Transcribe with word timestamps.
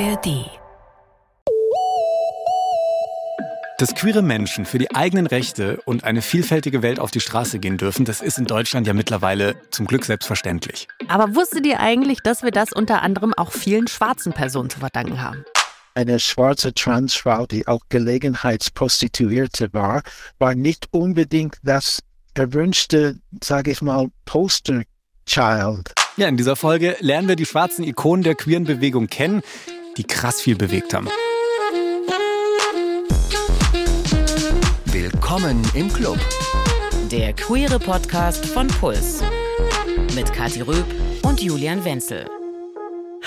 ARD. 0.00 0.50
Dass 3.78 3.94
queere 3.94 4.22
Menschen 4.22 4.64
für 4.64 4.78
die 4.78 4.92
eigenen 4.92 5.26
Rechte 5.28 5.80
und 5.84 6.02
eine 6.02 6.20
vielfältige 6.20 6.82
Welt 6.82 6.98
auf 6.98 7.12
die 7.12 7.20
Straße 7.20 7.60
gehen 7.60 7.76
dürfen, 7.76 8.04
das 8.04 8.20
ist 8.20 8.38
in 8.38 8.46
Deutschland 8.46 8.88
ja 8.88 8.92
mittlerweile 8.92 9.54
zum 9.70 9.86
Glück 9.86 10.04
selbstverständlich. 10.04 10.88
Aber 11.06 11.36
wusstet 11.36 11.64
ihr 11.64 11.78
eigentlich, 11.78 12.18
dass 12.24 12.42
wir 12.42 12.50
das 12.50 12.72
unter 12.72 13.02
anderem 13.02 13.34
auch 13.34 13.52
vielen 13.52 13.86
schwarzen 13.86 14.32
Personen 14.32 14.68
zu 14.68 14.80
verdanken 14.80 15.22
haben? 15.22 15.44
Eine 15.94 16.18
schwarze 16.18 16.74
Transfrau, 16.74 17.46
die 17.46 17.68
auch 17.68 17.82
Gelegenheitsprostituierte 17.88 19.72
war, 19.74 20.02
war 20.40 20.56
nicht 20.56 20.88
unbedingt 20.90 21.58
das 21.62 22.00
erwünschte, 22.34 23.20
sage 23.40 23.70
ich 23.70 23.80
mal, 23.80 24.08
Poster-Child. 24.24 25.92
Ja, 26.16 26.26
in 26.26 26.36
dieser 26.36 26.56
Folge 26.56 26.96
lernen 26.98 27.28
wir 27.28 27.36
die 27.36 27.46
schwarzen 27.46 27.84
Ikonen 27.84 28.24
der 28.24 28.34
queeren 28.34 28.64
Bewegung 28.64 29.06
kennen, 29.06 29.42
die 29.96 30.04
krass 30.04 30.40
viel 30.40 30.56
bewegt 30.56 30.94
haben. 30.94 31.08
Willkommen 34.86 35.62
im 35.74 35.92
Club. 35.92 36.18
Der 37.10 37.32
queere 37.32 37.78
Podcast 37.78 38.46
von 38.46 38.68
Puls. 38.68 39.22
Mit 40.14 40.32
Kathi 40.32 40.62
Röb 40.62 40.86
und 41.22 41.40
Julian 41.40 41.84
Wenzel. 41.84 42.26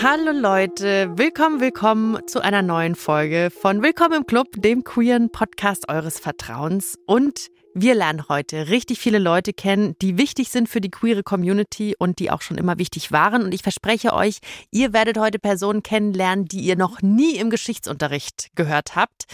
Hallo 0.02 0.31
Leute, 0.31 1.17
willkommen, 1.17 1.59
willkommen 1.59 2.20
zu 2.27 2.39
einer 2.39 2.61
neuen 2.61 2.95
Folge 2.95 3.49
von 3.49 3.81
Willkommen 3.81 4.20
im 4.20 4.25
Club, 4.27 4.49
dem 4.55 4.84
queeren 4.84 5.31
Podcast 5.31 5.89
eures 5.89 6.20
Vertrauens. 6.20 6.99
Und 7.08 7.47
wir 7.80 7.94
lernen 7.94 8.27
heute 8.27 8.70
richtig 8.70 8.98
viele 8.98 9.20
Leute 9.20 9.54
kennen, 9.54 9.95
die 10.02 10.17
wichtig 10.17 10.49
sind 10.49 10.67
für 10.67 10.81
die 10.81 10.90
queere 10.90 11.22
Community 11.22 11.95
und 11.98 12.17
die 12.17 12.31
auch 12.31 12.41
schon 12.41 12.58
immer 12.58 12.80
wichtig 12.80 13.12
waren. 13.12 13.44
Und 13.44 13.53
ich 13.53 13.62
verspreche 13.62 14.13
euch, 14.13 14.40
ihr 14.72 14.94
werdet 14.94 15.20
heute 15.20 15.38
Personen 15.38 15.84
kennenlernen, 15.84 16.45
die 16.45 16.62
ihr 16.62 16.76
noch 16.76 17.03
nie 17.03 17.36
im 17.38 17.52
Geschichtsunterricht 17.52 18.50
gehört 18.55 18.95
habt. 18.95 19.25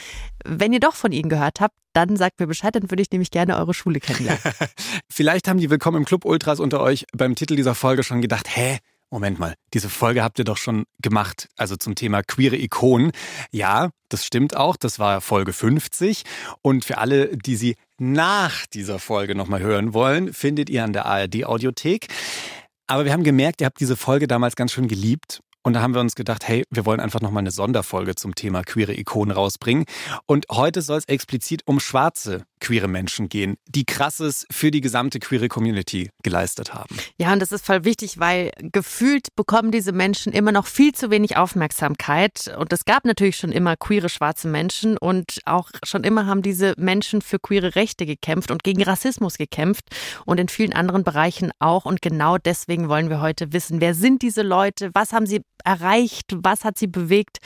Wenn 0.44 0.74
ihr 0.74 0.82
doch 0.82 0.96
von 0.96 1.14
ihnen 1.14 1.30
gehört 1.30 1.62
habt, 1.62 1.76
dann 1.94 2.18
sagt 2.18 2.40
mir 2.40 2.48
Bescheid, 2.48 2.76
dann 2.76 2.92
würde 2.92 3.02
ich 3.02 3.12
nämlich 3.12 3.32
gerne 3.32 3.56
eure 3.58 3.74
Schule 3.74 4.02
kennenlernen. 4.02 4.42
Vielleicht 5.10 5.48
haben 5.48 5.60
die 5.60 5.70
Willkommen 5.70 5.98
im 5.98 6.06
Club 6.06 6.26
Ultras 6.26 6.60
unter 6.60 6.82
euch 6.82 7.06
beim 7.14 7.36
Titel 7.36 7.56
dieser 7.56 7.76
Folge 7.76 8.04
schon 8.04 8.22
gedacht, 8.22 8.48
hä? 8.54 8.80
Moment 9.14 9.38
mal, 9.38 9.54
diese 9.76 9.92
Folge 9.92 10.24
habt 10.24 10.40
ihr 10.40 10.44
doch 10.44 10.58
schon 10.58 10.86
gemacht, 11.00 11.48
also 11.56 11.76
zum 11.76 11.94
Thema 11.94 12.24
queere 12.24 12.56
Ikonen. 12.56 13.12
Ja, 13.52 13.92
das 14.10 14.26
stimmt 14.26 14.56
auch, 14.58 14.76
das 14.76 14.98
war 14.98 15.22
Folge 15.22 15.54
50. 15.54 16.24
Und 16.64 16.84
für 16.84 16.98
alle, 16.98 17.38
die 17.38 17.56
sie 17.56 17.76
nach 18.00 18.66
dieser 18.66 18.98
Folge 18.98 19.36
nochmal 19.36 19.62
hören 19.62 19.94
wollen, 19.94 20.34
findet 20.34 20.68
ihr 20.72 20.84
an 20.84 20.94
der 20.94 21.06
ARD 21.06 21.46
Audiothek. 21.46 22.08
Aber 22.88 23.06
wir 23.06 23.14
haben 23.14 23.24
gemerkt, 23.24 23.62
ihr 23.62 23.66
habt 23.66 23.80
diese 23.80 23.96
Folge 23.96 24.26
damals 24.26 24.56
ganz 24.56 24.72
schön 24.72 24.88
geliebt 24.88 25.42
und 25.66 25.74
da 25.74 25.82
haben 25.82 25.94
wir 25.94 26.02
uns 26.02 26.16
gedacht, 26.16 26.46
hey, 26.46 26.66
wir 26.72 26.86
wollen 26.86 27.00
einfach 27.00 27.22
nochmal 27.22 27.42
eine 27.42 27.52
Sonderfolge 27.52 28.16
zum 28.16 28.36
Thema 28.36 28.64
queere 28.64 28.94
Ikonen 28.94 29.32
rausbringen. 29.32 29.86
Und 30.26 30.48
heute 30.52 30.82
soll 30.82 30.98
es 30.98 31.06
explizit 31.06 31.62
um 31.66 31.80
schwarze 31.80 32.46
queere 32.64 32.88
Menschen 32.88 33.30
gehen, 33.30 33.58
die 33.68 33.86
krasses 33.86 34.48
für 34.50 34.72
die 34.72 34.82
gesamte 34.82 35.20
queere 35.20 35.50
Community 35.50 36.10
geleistet 36.24 36.74
haben. 36.74 36.96
Ja, 37.20 37.34
und 37.34 37.42
das 37.42 37.52
ist 37.52 37.66
voll 37.66 37.84
wichtig, 37.84 38.20
weil 38.20 38.52
gefühlt 38.58 39.36
bekommen 39.36 39.72
diese 39.72 39.92
Menschen 39.92 40.32
immer 40.32 40.52
noch 40.54 40.66
viel 40.66 40.94
zu 40.94 41.12
wenig 41.12 41.36
Aufmerksamkeit. 41.36 42.56
Und 42.58 42.72
es 42.72 42.86
gab 42.86 43.04
natürlich 43.06 43.36
schon 43.36 43.52
immer 43.52 43.76
queere 43.76 44.08
schwarze 44.08 44.48
Menschen 44.48 44.98
und 44.98 45.40
auch 45.46 45.70
schon 45.84 46.04
immer 46.06 46.26
haben 46.26 46.42
diese 46.42 46.74
Menschen 46.78 47.22
für 47.22 47.38
queere 47.38 47.76
Rechte 47.76 48.06
gekämpft 48.06 48.50
und 48.50 48.64
gegen 48.64 48.82
Rassismus 48.82 49.38
gekämpft 49.38 49.90
und 50.26 50.40
in 50.40 50.48
vielen 50.48 50.74
anderen 50.74 51.04
Bereichen 51.04 51.52
auch. 51.60 51.84
Und 51.86 52.02
genau 52.02 52.38
deswegen 52.38 52.88
wollen 52.88 53.10
wir 53.10 53.20
heute 53.20 53.52
wissen, 53.52 53.82
wer 53.82 53.94
sind 53.94 54.22
diese 54.22 54.42
Leute, 54.42 54.90
was 54.94 55.12
haben 55.12 55.26
sie 55.26 55.42
erreicht, 55.66 56.36
was 56.38 56.64
hat 56.64 56.78
sie 56.78 56.88
bewegt 56.88 57.40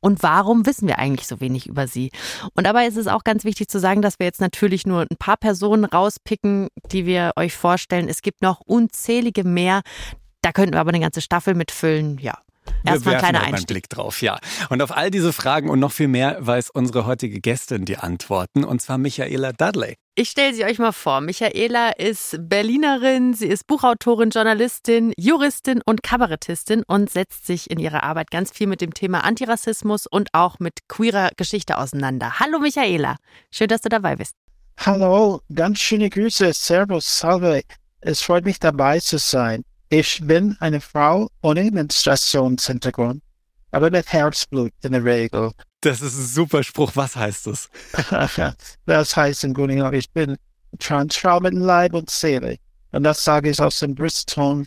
und 0.00 0.22
warum 0.22 0.66
wissen 0.66 0.88
wir 0.88 0.98
eigentlich 0.98 1.26
so 1.26 1.40
wenig 1.40 1.66
über 1.66 1.86
sie. 1.86 2.10
Und 2.54 2.66
dabei 2.66 2.86
ist 2.86 2.96
es 2.96 3.06
auch 3.06 3.24
ganz 3.24 3.44
wichtig 3.44 3.68
zu 3.68 3.78
sagen, 3.78 4.02
dass 4.02 4.18
wir 4.18 4.26
jetzt 4.26 4.40
natürlich 4.40 4.63
nur 4.86 5.02
ein 5.02 5.16
paar 5.18 5.36
Personen 5.36 5.84
rauspicken, 5.84 6.68
die 6.90 7.06
wir 7.06 7.32
euch 7.36 7.54
vorstellen. 7.54 8.08
Es 8.08 8.22
gibt 8.22 8.42
noch 8.42 8.60
unzählige 8.60 9.44
mehr. 9.44 9.82
Da 10.42 10.52
könnten 10.52 10.74
wir 10.74 10.80
aber 10.80 10.90
eine 10.90 11.00
ganze 11.00 11.20
Staffel 11.20 11.54
mitfüllen. 11.54 12.18
Ja, 12.18 12.38
Erstmal 12.84 13.14
ein 13.14 13.20
kleiner 13.20 13.38
Einstieg. 13.40 13.56
einen 13.56 13.66
Blick 13.66 13.88
drauf, 13.88 14.20
ja. 14.20 14.38
Und 14.68 14.82
auf 14.82 14.94
all 14.94 15.10
diese 15.10 15.32
Fragen 15.32 15.70
und 15.70 15.80
noch 15.80 15.92
viel 15.92 16.08
mehr 16.08 16.36
weiß 16.40 16.70
unsere 16.70 17.06
heutige 17.06 17.40
Gästin 17.40 17.84
die 17.84 17.96
Antworten, 17.96 18.64
und 18.64 18.82
zwar 18.82 18.98
Michaela 18.98 19.52
Dudley. 19.52 19.96
Ich 20.16 20.30
stelle 20.30 20.54
sie 20.54 20.64
euch 20.64 20.78
mal 20.78 20.92
vor. 20.92 21.20
Michaela 21.20 21.90
ist 21.90 22.36
Berlinerin, 22.38 23.34
sie 23.34 23.48
ist 23.48 23.66
Buchautorin, 23.66 24.30
Journalistin, 24.30 25.12
Juristin 25.18 25.80
und 25.84 26.02
Kabarettistin 26.02 26.84
und 26.86 27.10
setzt 27.10 27.46
sich 27.46 27.70
in 27.70 27.78
ihrer 27.80 28.02
Arbeit 28.02 28.30
ganz 28.30 28.52
viel 28.52 28.66
mit 28.66 28.80
dem 28.80 28.94
Thema 28.94 29.24
Antirassismus 29.24 30.06
und 30.06 30.28
auch 30.32 30.58
mit 30.60 30.86
queerer 30.88 31.30
Geschichte 31.36 31.78
auseinander. 31.78 32.38
Hallo 32.38 32.58
Michaela, 32.60 33.16
schön, 33.50 33.68
dass 33.68 33.80
du 33.80 33.88
dabei 33.88 34.16
bist. 34.16 34.34
Hallo, 34.78 35.40
ganz 35.54 35.78
schöne 35.78 36.10
Grüße, 36.10 36.52
Servus, 36.52 37.18
Salve. 37.18 37.62
Es 38.00 38.20
freut 38.20 38.44
mich 38.44 38.58
dabei 38.58 39.00
zu 39.00 39.18
sein. 39.18 39.64
Ich 39.88 40.20
bin 40.22 40.56
eine 40.60 40.80
Frau 40.80 41.30
ohne 41.42 41.70
Menstruationshintergrund, 41.70 43.22
aber 43.70 43.90
mit 43.90 44.12
Herzblut 44.12 44.72
in 44.82 44.92
der 44.92 45.04
Regel. 45.04 45.52
Das 45.80 46.02
ist 46.02 46.18
ein 46.18 46.26
super 46.26 46.62
Spruch. 46.62 46.92
Was 46.94 47.16
heißt 47.16 47.46
das? 47.46 47.70
das 48.86 49.16
heißt 49.16 49.44
im 49.44 49.54
Grunde 49.54 49.76
genommen, 49.76 49.94
ich 49.94 50.10
bin 50.10 50.36
Transfrau 50.78 51.40
mit 51.40 51.54
Leib 51.54 51.94
und 51.94 52.10
Seele. 52.10 52.56
Und 52.92 53.04
das 53.04 53.24
sage 53.24 53.50
ich 53.50 53.60
aus 53.60 53.78
dem 53.78 53.94
Bristton 53.94 54.66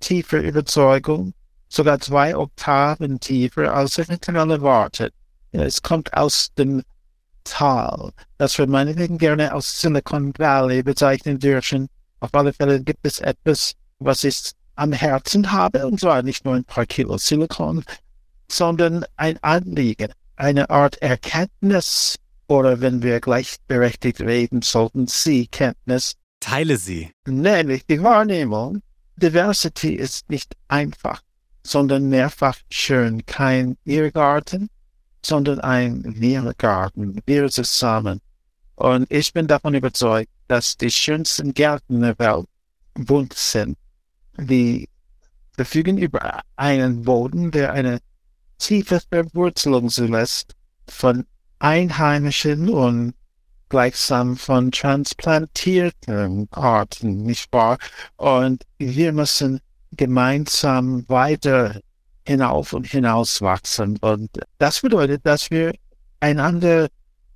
tiefer 0.00 0.38
Überzeugung, 0.38 1.34
sogar 1.68 2.00
zwei 2.00 2.36
Oktaven 2.36 3.20
tiefer, 3.20 3.72
als 3.72 3.96
ich 3.98 4.08
miteinander 4.08 4.56
erwartet. 4.56 5.14
Es 5.52 5.82
kommt 5.82 6.12
aus 6.14 6.52
dem 6.58 6.82
Tal, 7.44 8.12
das 8.38 8.58
wir 8.58 8.66
meinetwegen 8.66 9.18
gerne 9.18 9.54
aus 9.54 9.80
Silicon 9.80 10.32
Valley 10.36 10.82
bezeichnen 10.82 11.38
dürfen. 11.38 11.88
Auf 12.20 12.34
alle 12.34 12.52
Fälle 12.52 12.82
gibt 12.82 13.06
es 13.06 13.18
etwas, 13.20 13.74
was 13.98 14.24
ich 14.24 14.52
am 14.76 14.92
Herzen 14.92 15.52
habe, 15.52 15.86
und 15.86 16.00
zwar 16.00 16.22
nicht 16.22 16.44
nur 16.44 16.54
ein 16.54 16.64
paar 16.64 16.86
Kilo 16.86 17.18
Silikon, 17.18 17.84
sondern 18.50 19.04
ein 19.16 19.38
Anliegen, 19.42 20.12
eine 20.36 20.70
Art 20.70 21.00
Erkenntnis 21.02 22.16
oder 22.48 22.80
wenn 22.80 23.02
wir 23.02 23.20
gleichberechtigt 23.20 24.20
reden 24.20 24.62
sollten, 24.62 25.06
Sie-Kenntnis. 25.06 26.14
Teile 26.40 26.76
sie. 26.76 27.10
Nämlich 27.26 27.86
die 27.86 28.02
Wahrnehmung, 28.02 28.82
Diversity 29.16 29.94
ist 29.94 30.28
nicht 30.28 30.54
einfach, 30.68 31.22
sondern 31.62 32.08
mehrfach 32.08 32.58
schön. 32.70 33.24
Kein 33.24 33.76
Irrgarten, 33.84 34.68
sondern 35.24 35.60
ein 35.60 36.02
Wirgarten. 36.20 37.20
Wir 37.26 37.48
zusammen. 37.48 38.20
Und 38.76 39.10
ich 39.10 39.32
bin 39.32 39.46
davon 39.46 39.74
überzeugt, 39.74 40.30
dass 40.48 40.76
die 40.76 40.90
schönsten 40.90 41.54
Gärten 41.54 42.00
der 42.00 42.18
Welt 42.18 42.46
bunt 42.94 43.34
sind 43.34 43.76
die 44.36 44.88
verfügen 45.54 45.98
über 45.98 46.42
einen 46.56 47.02
Boden, 47.02 47.50
der 47.50 47.72
eine 47.72 47.98
tiefe 48.58 49.00
Verwurzelung 49.10 49.88
zulässt 49.88 50.54
von 50.88 51.26
einheimischen 51.58 52.68
und 52.68 53.14
gleichsam 53.68 54.36
von 54.36 54.70
transplantierten 54.70 56.48
Arten, 56.50 57.22
nicht 57.22 57.52
wahr? 57.52 57.78
Und 58.16 58.64
wir 58.78 59.12
müssen 59.12 59.60
gemeinsam 59.92 61.08
weiter 61.08 61.80
hinauf 62.26 62.72
und 62.72 62.86
hinaus 62.86 63.42
wachsen. 63.42 63.98
Und 63.98 64.30
das 64.58 64.80
bedeutet, 64.80 65.24
dass 65.24 65.50
wir 65.50 65.72
einander 66.20 66.88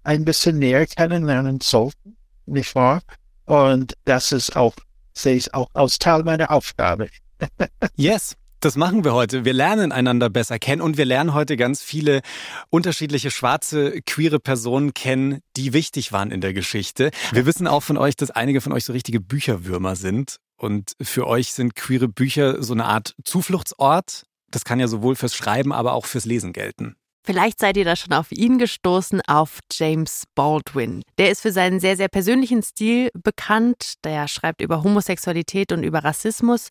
ein 0.04 0.24
bisschen 0.24 0.58
näher 0.58 0.86
kennenlernen 0.86 1.60
sollten, 1.60 2.16
nicht 2.46 2.74
wahr? 2.74 3.02
Und 3.46 3.94
das 4.04 4.32
ist 4.32 4.56
auch 4.56 4.74
sehe 5.16 5.36
ich 5.36 5.54
auch 5.54 5.68
als 5.74 5.98
Teil 5.98 6.22
meiner 6.22 6.50
Aufgabe. 6.50 7.08
yes. 7.96 8.36
Das 8.60 8.74
machen 8.74 9.04
wir 9.04 9.12
heute. 9.12 9.44
Wir 9.44 9.52
lernen 9.52 9.92
einander 9.92 10.30
besser 10.30 10.58
kennen 10.58 10.80
und 10.80 10.96
wir 10.96 11.04
lernen 11.04 11.34
heute 11.34 11.58
ganz 11.58 11.82
viele 11.82 12.22
unterschiedliche 12.70 13.30
schwarze, 13.30 14.00
queere 14.06 14.40
Personen 14.40 14.94
kennen, 14.94 15.40
die 15.58 15.74
wichtig 15.74 16.10
waren 16.10 16.30
in 16.30 16.40
der 16.40 16.54
Geschichte. 16.54 17.10
Wir 17.32 17.44
wissen 17.44 17.66
auch 17.66 17.82
von 17.82 17.98
euch, 17.98 18.16
dass 18.16 18.30
einige 18.30 18.62
von 18.62 18.72
euch 18.72 18.84
so 18.84 18.94
richtige 18.94 19.20
Bücherwürmer 19.20 19.94
sind. 19.94 20.36
Und 20.56 20.94
für 21.02 21.26
euch 21.26 21.52
sind 21.52 21.76
queere 21.76 22.08
Bücher 22.08 22.62
so 22.62 22.72
eine 22.72 22.86
Art 22.86 23.14
Zufluchtsort. 23.24 24.24
Das 24.56 24.64
kann 24.64 24.80
ja 24.80 24.88
sowohl 24.88 25.16
fürs 25.16 25.34
Schreiben, 25.34 25.70
aber 25.70 25.92
auch 25.92 26.06
fürs 26.06 26.24
Lesen 26.24 26.54
gelten. 26.54 26.96
Vielleicht 27.26 27.58
seid 27.58 27.76
ihr 27.76 27.84
da 27.84 27.94
schon 27.94 28.14
auf 28.14 28.32
ihn 28.32 28.56
gestoßen, 28.56 29.20
auf 29.26 29.58
James 29.70 30.24
Baldwin. 30.34 31.02
Der 31.18 31.30
ist 31.30 31.42
für 31.42 31.52
seinen 31.52 31.78
sehr, 31.78 31.94
sehr 31.98 32.08
persönlichen 32.08 32.62
Stil 32.62 33.10
bekannt. 33.12 33.96
Der 34.02 34.28
schreibt 34.28 34.62
über 34.62 34.82
Homosexualität 34.82 35.72
und 35.72 35.82
über 35.82 36.04
Rassismus. 36.04 36.70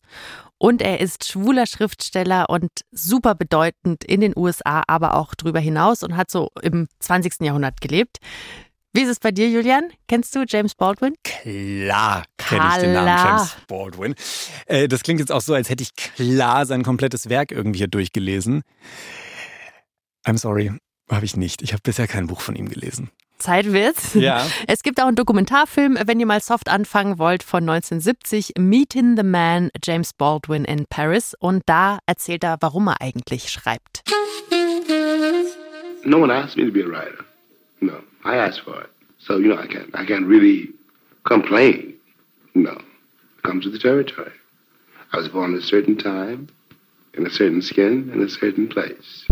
Und 0.58 0.82
er 0.82 0.98
ist 0.98 1.28
schwuler 1.28 1.66
Schriftsteller 1.66 2.50
und 2.50 2.72
super 2.90 3.36
bedeutend 3.36 4.02
in 4.02 4.20
den 4.20 4.32
USA, 4.36 4.82
aber 4.88 5.14
auch 5.14 5.36
darüber 5.36 5.60
hinaus 5.60 6.02
und 6.02 6.16
hat 6.16 6.28
so 6.28 6.48
im 6.62 6.88
20. 6.98 7.42
Jahrhundert 7.42 7.80
gelebt. 7.80 8.18
Wie 8.96 9.02
ist 9.02 9.10
es 9.10 9.20
bei 9.20 9.30
dir, 9.30 9.46
Julian? 9.50 9.90
Kennst 10.08 10.34
du 10.34 10.46
James 10.48 10.74
Baldwin? 10.74 11.16
Klar 11.22 12.24
kenne 12.38 12.64
ich 12.70 12.80
den 12.80 12.94
Namen 12.94 13.08
James 13.08 13.56
Baldwin. 13.68 14.14
Äh, 14.64 14.88
das 14.88 15.02
klingt 15.02 15.20
jetzt 15.20 15.30
auch 15.30 15.42
so, 15.42 15.52
als 15.52 15.68
hätte 15.68 15.82
ich 15.82 15.94
klar 15.94 16.64
sein 16.64 16.82
komplettes 16.82 17.28
Werk 17.28 17.52
irgendwie 17.52 17.80
hier 17.80 17.88
durchgelesen. 17.88 18.62
I'm 20.26 20.38
sorry, 20.38 20.72
habe 21.10 21.26
ich 21.26 21.36
nicht. 21.36 21.60
Ich 21.60 21.74
habe 21.74 21.82
bisher 21.82 22.06
kein 22.06 22.26
Buch 22.26 22.40
von 22.40 22.56
ihm 22.56 22.70
gelesen. 22.70 23.10
Zeit 23.36 23.70
wird's. 23.70 24.14
Ja. 24.14 24.46
Es 24.66 24.82
gibt 24.82 24.98
auch 24.98 25.08
einen 25.08 25.16
Dokumentarfilm, 25.16 25.98
wenn 26.06 26.18
ihr 26.18 26.24
mal 26.24 26.40
soft 26.40 26.70
anfangen 26.70 27.18
wollt, 27.18 27.42
von 27.42 27.68
1970, 27.68 28.54
Meeting 28.56 29.14
the 29.14 29.24
Man, 29.24 29.68
James 29.84 30.14
Baldwin 30.14 30.64
in 30.64 30.86
Paris. 30.88 31.34
Und 31.38 31.64
da 31.66 31.98
erzählt 32.06 32.44
er, 32.44 32.56
warum 32.60 32.88
er 32.88 33.02
eigentlich 33.02 33.50
schreibt. 33.50 34.04
No 36.02 36.22
one 36.22 36.32
asked 36.32 36.56
me 36.56 36.64
to 36.64 36.72
be 36.72 36.82
a 36.82 36.88
writer. 36.88 37.26
No, 37.80 38.00
I 38.26 38.38
asked 38.38 38.62
for 38.64 38.80
it. 38.80 38.90
So, 39.18 39.38
you 39.38 39.48
know, 39.48 39.56
I 39.56 39.68
can't, 39.68 39.94
I 39.94 40.04
can't 40.04 40.26
really 40.26 40.74
complain. 41.24 41.94
No, 42.54 42.76
come 43.44 43.60
to 43.60 43.70
the 43.70 43.78
territory. 43.78 44.32
I 45.12 45.18
was 45.18 45.28
born 45.28 45.54
at 45.54 45.62
a 45.62 45.66
certain 45.66 45.96
time, 45.96 46.48
in 47.14 47.24
a 47.24 47.30
certain 47.30 47.62
skin, 47.62 48.10
in 48.12 48.20
a 48.22 48.28
certain 48.28 48.68
place. 48.68 49.26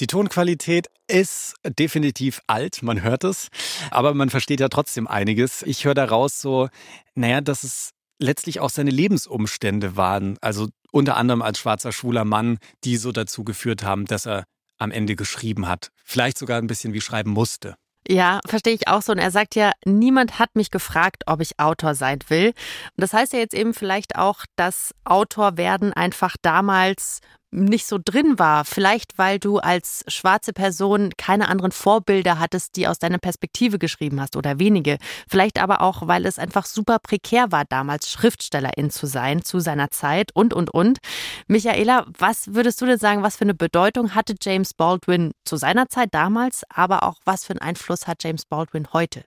Die 0.00 0.06
Tonqualität 0.06 0.88
ist 1.08 1.54
definitiv 1.78 2.40
alt, 2.46 2.82
man 2.82 3.02
hört 3.02 3.24
es, 3.24 3.48
aber 3.90 4.12
man 4.14 4.28
versteht 4.28 4.60
ja 4.60 4.68
trotzdem 4.68 5.06
einiges. 5.06 5.62
Ich 5.62 5.84
höre 5.84 5.94
daraus 5.94 6.40
so, 6.40 6.68
naja, 7.14 7.40
dass 7.40 7.62
es 7.62 7.92
letztlich 8.18 8.60
auch 8.60 8.70
seine 8.70 8.90
Lebensumstände 8.90 9.96
waren, 9.96 10.36
also 10.42 10.68
unter 10.90 11.16
anderem 11.16 11.40
als 11.40 11.58
schwarzer 11.58 11.92
schwuler 11.92 12.24
Mann, 12.24 12.58
die 12.84 12.96
so 12.96 13.12
dazu 13.12 13.44
geführt 13.44 13.82
haben, 13.82 14.04
dass 14.04 14.26
er 14.26 14.44
am 14.82 14.90
Ende 14.90 15.16
geschrieben 15.16 15.68
hat. 15.68 15.90
Vielleicht 16.04 16.38
sogar 16.38 16.58
ein 16.58 16.66
bisschen 16.66 16.92
wie 16.92 17.00
schreiben 17.00 17.30
musste. 17.30 17.76
Ja, 18.08 18.40
verstehe 18.46 18.74
ich 18.74 18.88
auch 18.88 19.02
so. 19.02 19.12
Und 19.12 19.18
er 19.18 19.30
sagt 19.30 19.54
ja, 19.54 19.72
niemand 19.84 20.38
hat 20.38 20.50
mich 20.54 20.70
gefragt, 20.70 21.22
ob 21.26 21.40
ich 21.40 21.60
Autor 21.60 21.94
sein 21.94 22.18
will. 22.28 22.48
Und 22.48 22.54
das 22.96 23.12
heißt 23.12 23.32
ja 23.32 23.38
jetzt 23.38 23.54
eben 23.54 23.74
vielleicht 23.74 24.16
auch, 24.16 24.44
dass 24.56 24.92
Autor 25.04 25.56
werden 25.56 25.92
einfach 25.92 26.36
damals 26.42 27.20
nicht 27.52 27.86
so 27.86 27.98
drin 28.02 28.38
war. 28.38 28.64
Vielleicht, 28.64 29.18
weil 29.18 29.38
du 29.38 29.58
als 29.58 30.04
schwarze 30.08 30.52
Person 30.52 31.10
keine 31.16 31.48
anderen 31.48 31.70
Vorbilder 31.70 32.38
hattest, 32.38 32.76
die 32.76 32.88
aus 32.88 32.98
deiner 32.98 33.18
Perspektive 33.18 33.78
geschrieben 33.78 34.20
hast 34.20 34.36
oder 34.36 34.58
wenige. 34.58 34.96
Vielleicht 35.28 35.60
aber 35.60 35.82
auch, 35.82 36.08
weil 36.08 36.26
es 36.26 36.38
einfach 36.38 36.66
super 36.66 36.98
prekär 36.98 37.52
war, 37.52 37.64
damals 37.64 38.10
Schriftstellerin 38.10 38.90
zu 38.90 39.06
sein 39.06 39.42
zu 39.44 39.60
seiner 39.60 39.90
Zeit 39.90 40.34
und, 40.34 40.54
und, 40.54 40.70
und. 40.70 40.98
Michaela, 41.46 42.06
was 42.18 42.54
würdest 42.54 42.80
du 42.80 42.86
denn 42.86 42.98
sagen, 42.98 43.22
was 43.22 43.36
für 43.36 43.42
eine 43.42 43.54
Bedeutung 43.54 44.14
hatte 44.14 44.34
James 44.40 44.74
Baldwin 44.74 45.32
zu 45.44 45.56
seiner 45.56 45.88
Zeit 45.88 46.08
damals, 46.12 46.62
aber 46.70 47.02
auch 47.02 47.18
was 47.24 47.44
für 47.44 47.52
einen 47.52 47.60
Einfluss 47.60 48.06
hat 48.06 48.24
James 48.24 48.46
Baldwin 48.46 48.88
heute? 48.92 49.24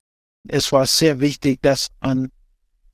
Es 0.48 0.72
war 0.72 0.86
sehr 0.86 1.20
wichtig, 1.20 1.62
dass 1.62 1.90
an 2.00 2.32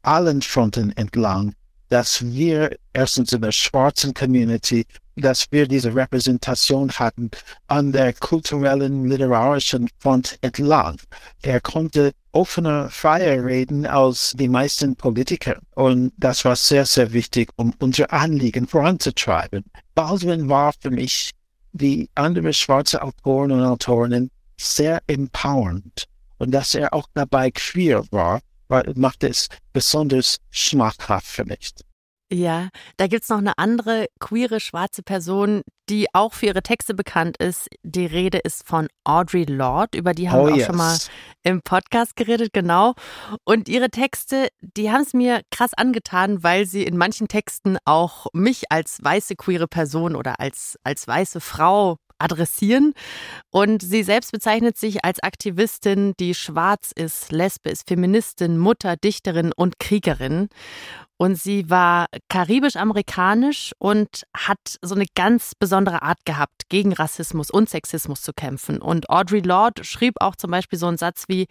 allen 0.03 0.41
Fronten 0.41 0.91
entlang, 0.93 1.53
dass 1.89 2.23
wir 2.25 2.75
erstens 2.93 3.33
in 3.33 3.41
der 3.41 3.51
schwarzen 3.51 4.13
Community 4.13 4.85
dass 5.15 5.45
wir 5.51 5.67
diese 5.67 5.93
Repräsentation 5.95 6.91
hatten 6.91 7.31
an 7.67 7.91
der 7.91 8.13
kulturellen, 8.13 9.05
literarischen 9.05 9.89
Front 9.99 10.37
entlang. 10.41 10.97
Er 11.41 11.61
konnte 11.61 12.11
offener, 12.31 12.89
freier 12.89 13.43
reden 13.45 13.85
als 13.85 14.33
die 14.35 14.47
meisten 14.47 14.95
Politiker. 14.95 15.59
Und 15.75 16.13
das 16.17 16.45
war 16.45 16.55
sehr, 16.55 16.85
sehr 16.85 17.11
wichtig, 17.13 17.49
um 17.57 17.73
unser 17.79 18.11
Anliegen 18.11 18.67
voranzutreiben. 18.67 19.65
Baldwin 19.95 20.49
war 20.49 20.73
für 20.79 20.91
mich, 20.91 21.31
wie 21.73 22.09
andere 22.15 22.53
schwarze 22.53 23.01
Autoren 23.01 23.51
und 23.51 23.63
Autorinnen, 23.63 24.29
sehr 24.57 25.01
empowernd. 25.07 26.05
Und 26.37 26.51
dass 26.51 26.75
er 26.75 26.93
auch 26.93 27.07
dabei 27.13 27.51
queer 27.51 28.03
war, 28.11 28.41
war 28.67 28.83
macht 28.95 29.23
es 29.23 29.47
besonders 29.73 30.37
schmackhaft 30.49 31.27
für 31.27 31.45
mich. 31.45 31.71
Ja, 32.31 32.69
da 32.95 33.07
gibt's 33.07 33.27
noch 33.27 33.39
eine 33.39 33.57
andere 33.57 34.07
queere 34.21 34.61
schwarze 34.61 35.03
Person, 35.03 35.63
die 35.89 36.07
auch 36.13 36.33
für 36.33 36.45
ihre 36.45 36.63
Texte 36.63 36.93
bekannt 36.93 37.35
ist. 37.37 37.67
Die 37.83 38.05
Rede 38.05 38.37
ist 38.37 38.65
von 38.65 38.87
Audre 39.03 39.43
Lorde, 39.43 39.97
über 39.97 40.13
die 40.13 40.29
haben 40.29 40.39
Oh, 40.39 40.47
wir 40.47 40.53
auch 40.53 40.57
yes. 40.57 40.65
schon 40.67 40.77
mal 40.77 40.97
im 41.43 41.61
Podcast 41.61 42.15
geredet, 42.15 42.53
genau. 42.53 42.93
Und 43.43 43.67
ihre 43.67 43.89
Texte, 43.89 44.47
die 44.61 44.91
haben 44.91 45.01
es 45.01 45.13
mir 45.13 45.41
krass 45.51 45.73
angetan, 45.73 46.41
weil 46.41 46.65
sie 46.65 46.83
in 46.83 46.95
manchen 46.95 47.27
Texten 47.27 47.77
auch 47.83 48.27
mich 48.31 48.63
als 48.71 48.99
weiße 49.01 49.35
queere 49.35 49.67
Person 49.67 50.15
oder 50.15 50.39
als, 50.39 50.79
als 50.85 51.05
weiße 51.05 51.41
Frau 51.41 51.97
adressieren. 52.17 52.93
Und 53.49 53.81
sie 53.81 54.03
selbst 54.03 54.31
bezeichnet 54.31 54.77
sich 54.77 55.03
als 55.03 55.21
Aktivistin, 55.21 56.13
die 56.19 56.33
schwarz 56.35 56.91
ist, 56.95 57.31
Lesbe 57.33 57.69
ist, 57.71 57.89
Feministin, 57.89 58.57
Mutter, 58.57 58.95
Dichterin 58.95 59.51
und 59.53 59.79
Kriegerin. 59.79 60.47
Und 61.21 61.35
sie 61.35 61.69
war 61.69 62.07
karibisch-amerikanisch 62.29 63.73
und 63.77 64.23
hat 64.35 64.79
so 64.81 64.95
eine 64.95 65.05
ganz 65.13 65.53
besondere 65.53 66.01
Art 66.01 66.17
gehabt, 66.25 66.63
gegen 66.67 66.93
Rassismus 66.93 67.51
und 67.51 67.69
Sexismus 67.69 68.23
zu 68.23 68.33
kämpfen. 68.33 68.81
Und 68.81 69.07
Audre 69.11 69.37
Lorde 69.41 69.83
schrieb 69.83 70.15
auch 70.19 70.35
zum 70.35 70.49
Beispiel 70.49 70.79
so 70.79 70.87
einen 70.87 70.97
Satz 70.97 71.25
wie 71.27 71.45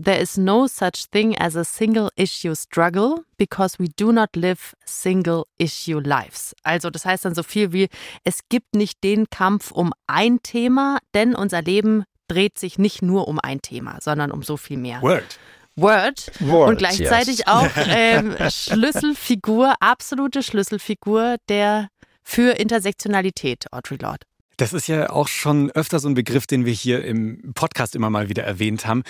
There 0.00 0.20
is 0.20 0.36
no 0.36 0.68
such 0.68 1.10
thing 1.10 1.36
as 1.36 1.56
a 1.56 1.64
single 1.64 2.10
issue 2.14 2.54
struggle 2.54 3.24
because 3.38 3.76
we 3.80 3.88
do 3.96 4.12
not 4.12 4.36
live 4.36 4.76
single 4.86 5.46
issue 5.58 5.98
lives. 5.98 6.54
Also 6.62 6.88
das 6.88 7.04
heißt 7.04 7.24
dann 7.24 7.34
so 7.34 7.42
viel 7.42 7.72
wie 7.72 7.88
es 8.22 8.42
gibt 8.48 8.76
nicht 8.76 9.02
den 9.02 9.28
Kampf 9.30 9.72
um 9.72 9.92
ein 10.06 10.44
Thema, 10.44 10.98
denn 11.12 11.34
unser 11.34 11.60
Leben 11.60 12.04
dreht 12.28 12.56
sich 12.56 12.78
nicht 12.78 13.02
nur 13.02 13.26
um 13.26 13.40
ein 13.40 13.62
Thema, 13.62 13.98
sondern 14.00 14.30
um 14.30 14.44
so 14.44 14.56
viel 14.56 14.76
mehr. 14.76 15.02
Word. 15.02 15.40
Word, 15.80 16.32
Word, 16.40 16.68
und 16.70 16.78
gleichzeitig 16.78 17.38
yes. 17.38 17.46
auch 17.46 17.70
ähm, 17.88 18.36
Schlüsselfigur, 18.50 19.74
absolute 19.80 20.42
Schlüsselfigur 20.42 21.36
der 21.48 21.88
für 22.22 22.58
Intersektionalität, 22.58 23.72
Audre 23.72 23.96
Lorde. 23.96 24.26
Das 24.58 24.72
ist 24.72 24.88
ja 24.88 25.10
auch 25.10 25.28
schon 25.28 25.70
öfter 25.70 26.00
so 26.00 26.08
ein 26.08 26.14
Begriff, 26.14 26.46
den 26.46 26.66
wir 26.66 26.72
hier 26.72 27.04
im 27.04 27.52
Podcast 27.54 27.94
immer 27.94 28.10
mal 28.10 28.28
wieder 28.28 28.42
erwähnt 28.42 28.86
haben. 28.86 29.04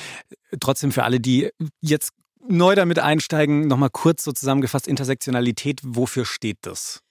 Trotzdem 0.61 0.93
für 0.93 1.05
alle, 1.05 1.21
die 1.21 1.49
jetzt 1.81 2.13
neu 2.47 2.75
damit 2.75 2.99
einsteigen, 2.99 3.67
nochmal 3.67 3.91
kurz 3.91 4.25
so 4.25 4.33
zusammengefasst, 4.33 4.87
Intersektionalität, 4.87 5.81
wofür 5.83 6.27
steht 6.27 6.59
das? 6.63 7.03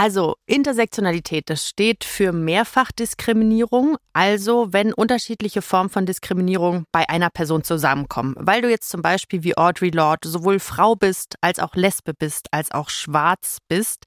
Also 0.00 0.36
Intersektionalität, 0.46 1.50
das 1.50 1.68
steht 1.68 2.04
für 2.04 2.32
Mehrfachdiskriminierung, 2.32 3.98
also 4.14 4.72
wenn 4.72 4.94
unterschiedliche 4.94 5.60
Formen 5.60 5.90
von 5.90 6.06
Diskriminierung 6.06 6.84
bei 6.90 7.06
einer 7.10 7.28
Person 7.28 7.64
zusammenkommen. 7.64 8.34
Weil 8.38 8.62
du 8.62 8.70
jetzt 8.70 8.88
zum 8.88 9.02
Beispiel 9.02 9.42
wie 9.42 9.58
Audre 9.58 9.90
Lorde 9.90 10.26
sowohl 10.26 10.58
Frau 10.58 10.94
bist, 10.94 11.34
als 11.42 11.58
auch 11.58 11.74
Lesbe 11.74 12.14
bist, 12.14 12.46
als 12.50 12.70
auch 12.70 12.88
schwarz 12.88 13.58
bist. 13.68 14.06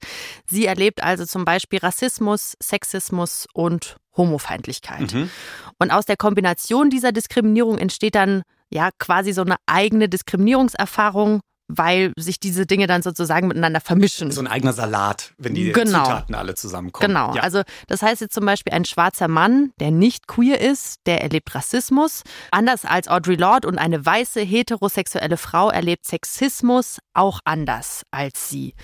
Sie 0.50 0.66
erlebt 0.66 1.00
also 1.00 1.26
zum 1.26 1.44
Beispiel 1.44 1.78
Rassismus, 1.78 2.56
Sexismus 2.60 3.46
und 3.54 3.94
Homofeindlichkeit. 4.16 5.14
Mhm. 5.14 5.30
Und 5.78 5.92
aus 5.92 6.06
der 6.06 6.16
Kombination 6.16 6.90
dieser 6.90 7.12
Diskriminierung 7.12 7.78
entsteht 7.78 8.16
dann 8.16 8.42
ja 8.68 8.90
quasi 8.98 9.32
so 9.32 9.42
eine 9.42 9.58
eigene 9.66 10.08
Diskriminierungserfahrung, 10.08 11.38
weil 11.68 12.12
sich 12.18 12.38
diese 12.40 12.66
Dinge 12.66 12.86
dann 12.86 13.02
sozusagen 13.02 13.48
miteinander 13.48 13.80
vermischen. 13.80 14.30
So 14.30 14.40
ein 14.40 14.46
eigener 14.46 14.72
Salat, 14.72 15.32
wenn 15.38 15.54
die 15.54 15.72
Genau. 15.72 16.04
Zutaten 16.04 16.34
alle 16.34 16.54
zusammenkommen. 16.54 17.08
Genau, 17.08 17.34
Ja. 17.34 17.42
also 17.42 17.62
das 17.86 18.02
heißt 18.02 18.20
jetzt 18.20 18.34
zum 18.34 18.44
Beispiel 18.44 18.72
ein 18.72 18.84
schwarzer 18.84 19.28
Mann, 19.28 19.72
der 19.80 19.90
nicht 19.90 20.26
queer 20.26 20.60
ist, 20.60 20.98
der 21.06 21.22
erlebt 21.22 21.54
Rassismus. 21.54 22.22
Anders 22.50 22.84
als 22.84 23.08
Audre 23.08 23.34
Lorde 23.36 23.66
und 23.68 23.78
eine 23.78 24.04
weiße 24.04 24.40
heterosexuelle 24.40 25.36
Frau 25.36 25.70
erlebt 25.70 26.06
Sexismus 26.06 26.98
auch 27.14 27.40
anders 27.44 28.02
als 28.10 28.48
sie. 28.48 28.74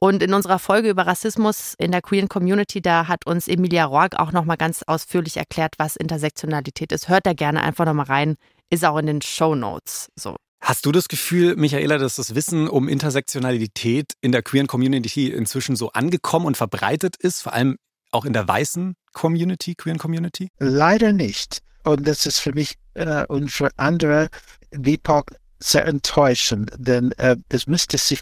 Und 0.00 0.22
in 0.22 0.32
unserer 0.32 0.58
Folge 0.60 0.90
über 0.90 1.06
Rassismus 1.08 1.74
in 1.76 1.90
der 1.90 2.02
queeren 2.02 2.28
Community, 2.28 2.80
da 2.80 3.08
hat 3.08 3.26
uns 3.26 3.48
Emilia 3.48 3.84
Roark 3.84 4.16
auch 4.18 4.30
nochmal 4.30 4.56
ganz 4.56 4.84
ausführlich 4.86 5.36
erklärt, 5.36 5.74
was 5.78 5.96
Intersektionalität 5.96 6.92
ist. 6.92 7.08
Hört 7.08 7.26
da 7.26 7.32
gerne 7.32 7.62
einfach 7.62 7.84
nochmal 7.84 8.06
rein. 8.06 8.36
Ist 8.70 8.84
auch 8.84 8.96
in 8.98 9.06
den 9.06 9.22
Show 9.22 9.54
Notes. 9.56 10.08
So. 10.14 10.36
Hast 10.60 10.84
du 10.86 10.92
das 10.92 11.08
Gefühl, 11.08 11.56
Michaela, 11.56 11.98
dass 11.98 12.16
das 12.16 12.34
Wissen 12.34 12.68
um 12.68 12.88
Intersektionalität 12.88 14.12
in 14.20 14.32
der 14.32 14.42
queeren 14.42 14.66
Community 14.66 15.28
inzwischen 15.28 15.76
so 15.76 15.92
angekommen 15.92 16.46
und 16.46 16.56
verbreitet 16.56 17.16
ist, 17.16 17.42
vor 17.42 17.52
allem 17.52 17.78
auch 18.10 18.24
in 18.24 18.32
der 18.32 18.48
weißen 18.48 18.94
Community, 19.12 19.74
queeren 19.74 19.98
Community? 19.98 20.48
Leider 20.58 21.12
nicht. 21.12 21.60
Und 21.84 22.06
das 22.06 22.26
ist 22.26 22.40
für 22.40 22.52
mich 22.52 22.74
äh, 22.94 23.24
und 23.26 23.50
für 23.50 23.70
andere 23.76 24.28
BIPOC 24.70 25.32
sehr 25.60 25.86
enttäuschend, 25.86 26.72
denn 26.76 27.12
äh, 27.12 27.36
es 27.48 27.66
müsste 27.66 27.98
sich 27.98 28.20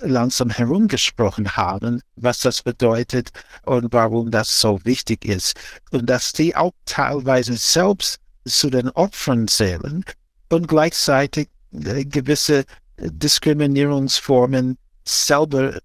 langsam 0.00 0.50
herumgesprochen 0.50 1.56
haben, 1.56 2.00
was 2.16 2.40
das 2.40 2.62
bedeutet 2.62 3.30
und 3.64 3.92
warum 3.92 4.30
das 4.30 4.60
so 4.60 4.78
wichtig 4.84 5.24
ist. 5.24 5.58
Und 5.90 6.06
dass 6.06 6.32
die 6.32 6.54
auch 6.54 6.72
teilweise 6.84 7.56
selbst 7.56 8.20
zu 8.44 8.70
den 8.70 8.88
Opfern 8.90 9.48
zählen 9.48 10.04
und 10.50 10.68
gleichzeitig 10.68 11.48
gewisse 11.72 12.64
Diskriminierungsformen 12.98 14.76
selber 15.06 15.78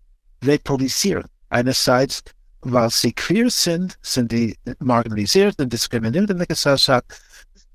reproduzieren. 0.44 1.26
Einerseits, 1.50 2.24
weil 2.62 2.90
sie 2.90 3.14
queer 3.14 3.50
sind, 3.50 3.98
sind 4.02 4.32
die 4.32 4.58
marginalisiert 4.80 5.60
und 5.60 5.72
diskriminiert 5.72 6.30
in 6.30 6.38
der 6.38 6.48
Gesellschaft. 6.48 7.06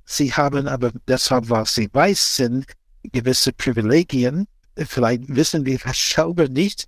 Sie 0.05 0.33
haben 0.33 0.67
aber 0.67 0.91
deshalb, 1.07 1.49
weil 1.51 1.67
sie 1.67 1.89
weiß 1.93 2.37
sind, 2.37 2.67
gewisse 3.13 3.53
Privilegien, 3.53 4.47
vielleicht 4.87 5.23
wissen 5.29 5.65
die 5.65 5.77
das 5.77 5.97
selber 5.97 6.49
nicht, 6.49 6.87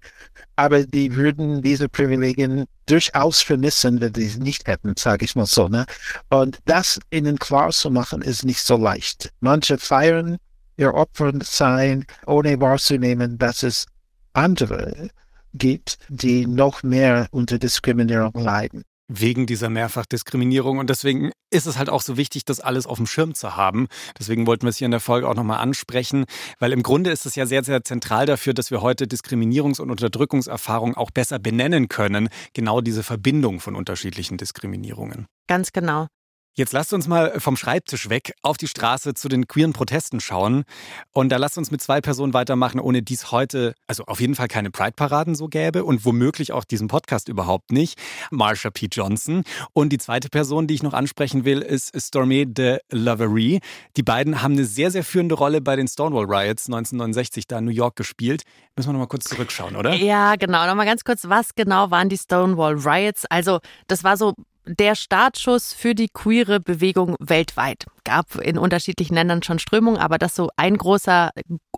aber 0.56 0.84
die 0.84 1.14
würden 1.14 1.62
diese 1.62 1.88
Privilegien 1.88 2.66
durchaus 2.86 3.42
vermissen, 3.42 4.00
wenn 4.00 4.14
sie 4.14 4.26
es 4.26 4.38
nicht 4.38 4.66
hätten, 4.66 4.94
sage 4.96 5.24
ich 5.24 5.34
mal 5.36 5.46
so. 5.46 5.68
Ne? 5.68 5.86
Und 6.28 6.58
das 6.64 6.98
ihnen 7.10 7.38
klar 7.38 7.70
zu 7.70 7.90
machen, 7.90 8.22
ist 8.22 8.44
nicht 8.44 8.62
so 8.62 8.76
leicht. 8.76 9.32
Manche 9.40 9.78
feiern 9.78 10.38
ihr 10.80 10.94
Opfer 10.94 11.32
sein, 11.42 12.06
ohne 12.26 12.60
wahrzunehmen, 12.60 13.38
dass 13.38 13.62
es 13.62 13.86
andere 14.32 15.10
gibt, 15.52 15.98
die 16.08 16.46
noch 16.46 16.82
mehr 16.82 17.28
unter 17.30 17.58
Diskriminierung 17.58 18.32
leiden 18.34 18.82
wegen 19.12 19.46
dieser 19.46 19.68
Mehrfachdiskriminierung. 19.68 20.78
Und 20.78 20.88
deswegen 20.88 21.32
ist 21.50 21.66
es 21.66 21.76
halt 21.76 21.90
auch 21.90 22.00
so 22.00 22.16
wichtig, 22.16 22.44
das 22.44 22.60
alles 22.60 22.86
auf 22.86 22.96
dem 22.98 23.06
Schirm 23.06 23.34
zu 23.34 23.56
haben. 23.56 23.88
Deswegen 24.18 24.46
wollten 24.46 24.62
wir 24.62 24.70
es 24.70 24.76
hier 24.76 24.84
in 24.84 24.92
der 24.92 25.00
Folge 25.00 25.28
auch 25.28 25.34
nochmal 25.34 25.58
ansprechen, 25.58 26.26
weil 26.60 26.72
im 26.72 26.82
Grunde 26.82 27.10
ist 27.10 27.26
es 27.26 27.34
ja 27.34 27.44
sehr, 27.44 27.64
sehr 27.64 27.82
zentral 27.82 28.26
dafür, 28.26 28.54
dass 28.54 28.70
wir 28.70 28.82
heute 28.82 29.06
Diskriminierungs- 29.06 29.80
und 29.80 29.90
Unterdrückungserfahrungen 29.90 30.96
auch 30.96 31.10
besser 31.10 31.40
benennen 31.40 31.88
können. 31.88 32.28
Genau 32.54 32.80
diese 32.80 33.02
Verbindung 33.02 33.58
von 33.58 33.74
unterschiedlichen 33.74 34.36
Diskriminierungen. 34.36 35.26
Ganz 35.48 35.72
genau. 35.72 36.06
Jetzt 36.54 36.72
lasst 36.72 36.92
uns 36.92 37.06
mal 37.06 37.38
vom 37.38 37.56
Schreibtisch 37.56 38.08
weg 38.08 38.34
auf 38.42 38.56
die 38.56 38.66
Straße 38.66 39.14
zu 39.14 39.28
den 39.28 39.46
queeren 39.46 39.72
Protesten 39.72 40.20
schauen. 40.20 40.64
Und 41.12 41.30
da 41.30 41.36
lasst 41.36 41.56
uns 41.56 41.70
mit 41.70 41.80
zwei 41.80 42.00
Personen 42.00 42.34
weitermachen, 42.34 42.80
ohne 42.80 43.02
die 43.02 43.14
es 43.14 43.30
heute, 43.30 43.74
also 43.86 44.04
auf 44.06 44.20
jeden 44.20 44.34
Fall 44.34 44.48
keine 44.48 44.70
Pride-Paraden 44.70 45.36
so 45.36 45.46
gäbe 45.46 45.84
und 45.84 46.04
womöglich 46.04 46.52
auch 46.52 46.64
diesen 46.64 46.88
Podcast 46.88 47.28
überhaupt 47.28 47.70
nicht. 47.70 47.98
Marsha 48.32 48.70
P. 48.70 48.88
Johnson. 48.90 49.44
Und 49.72 49.90
die 49.90 49.98
zweite 49.98 50.28
Person, 50.28 50.66
die 50.66 50.74
ich 50.74 50.82
noch 50.82 50.92
ansprechen 50.92 51.44
will, 51.44 51.62
ist 51.62 51.92
Stormy 51.96 52.52
de 52.52 52.78
Lovery. 52.90 53.60
Die 53.96 54.02
beiden 54.02 54.42
haben 54.42 54.54
eine 54.54 54.64
sehr, 54.64 54.90
sehr 54.90 55.04
führende 55.04 55.36
Rolle 55.36 55.60
bei 55.60 55.76
den 55.76 55.86
Stonewall 55.86 56.26
Riots 56.26 56.66
1969 56.66 57.46
da 57.46 57.58
in 57.58 57.66
New 57.66 57.70
York 57.70 57.94
gespielt. 57.94 58.42
Müssen 58.76 58.88
wir 58.88 58.94
nochmal 58.94 59.08
kurz 59.08 59.24
zurückschauen, 59.24 59.76
oder? 59.76 59.94
Ja, 59.94 60.34
genau. 60.34 60.66
Nochmal 60.66 60.86
ganz 60.86 61.04
kurz, 61.04 61.28
was 61.28 61.54
genau 61.54 61.92
waren 61.92 62.08
die 62.08 62.18
Stonewall 62.18 62.74
Riots? 62.74 63.24
Also, 63.26 63.60
das 63.86 64.02
war 64.02 64.16
so 64.16 64.34
der 64.78 64.94
Startschuss 64.94 65.72
für 65.72 65.94
die 65.94 66.08
queere 66.08 66.60
Bewegung 66.60 67.16
weltweit. 67.18 67.86
Gab 68.04 68.36
in 68.36 68.58
unterschiedlichen 68.58 69.14
Ländern 69.14 69.42
schon 69.42 69.58
Strömungen, 69.58 70.00
aber 70.00 70.18
das 70.18 70.34
so 70.34 70.50
ein 70.56 70.76
großer 70.76 71.30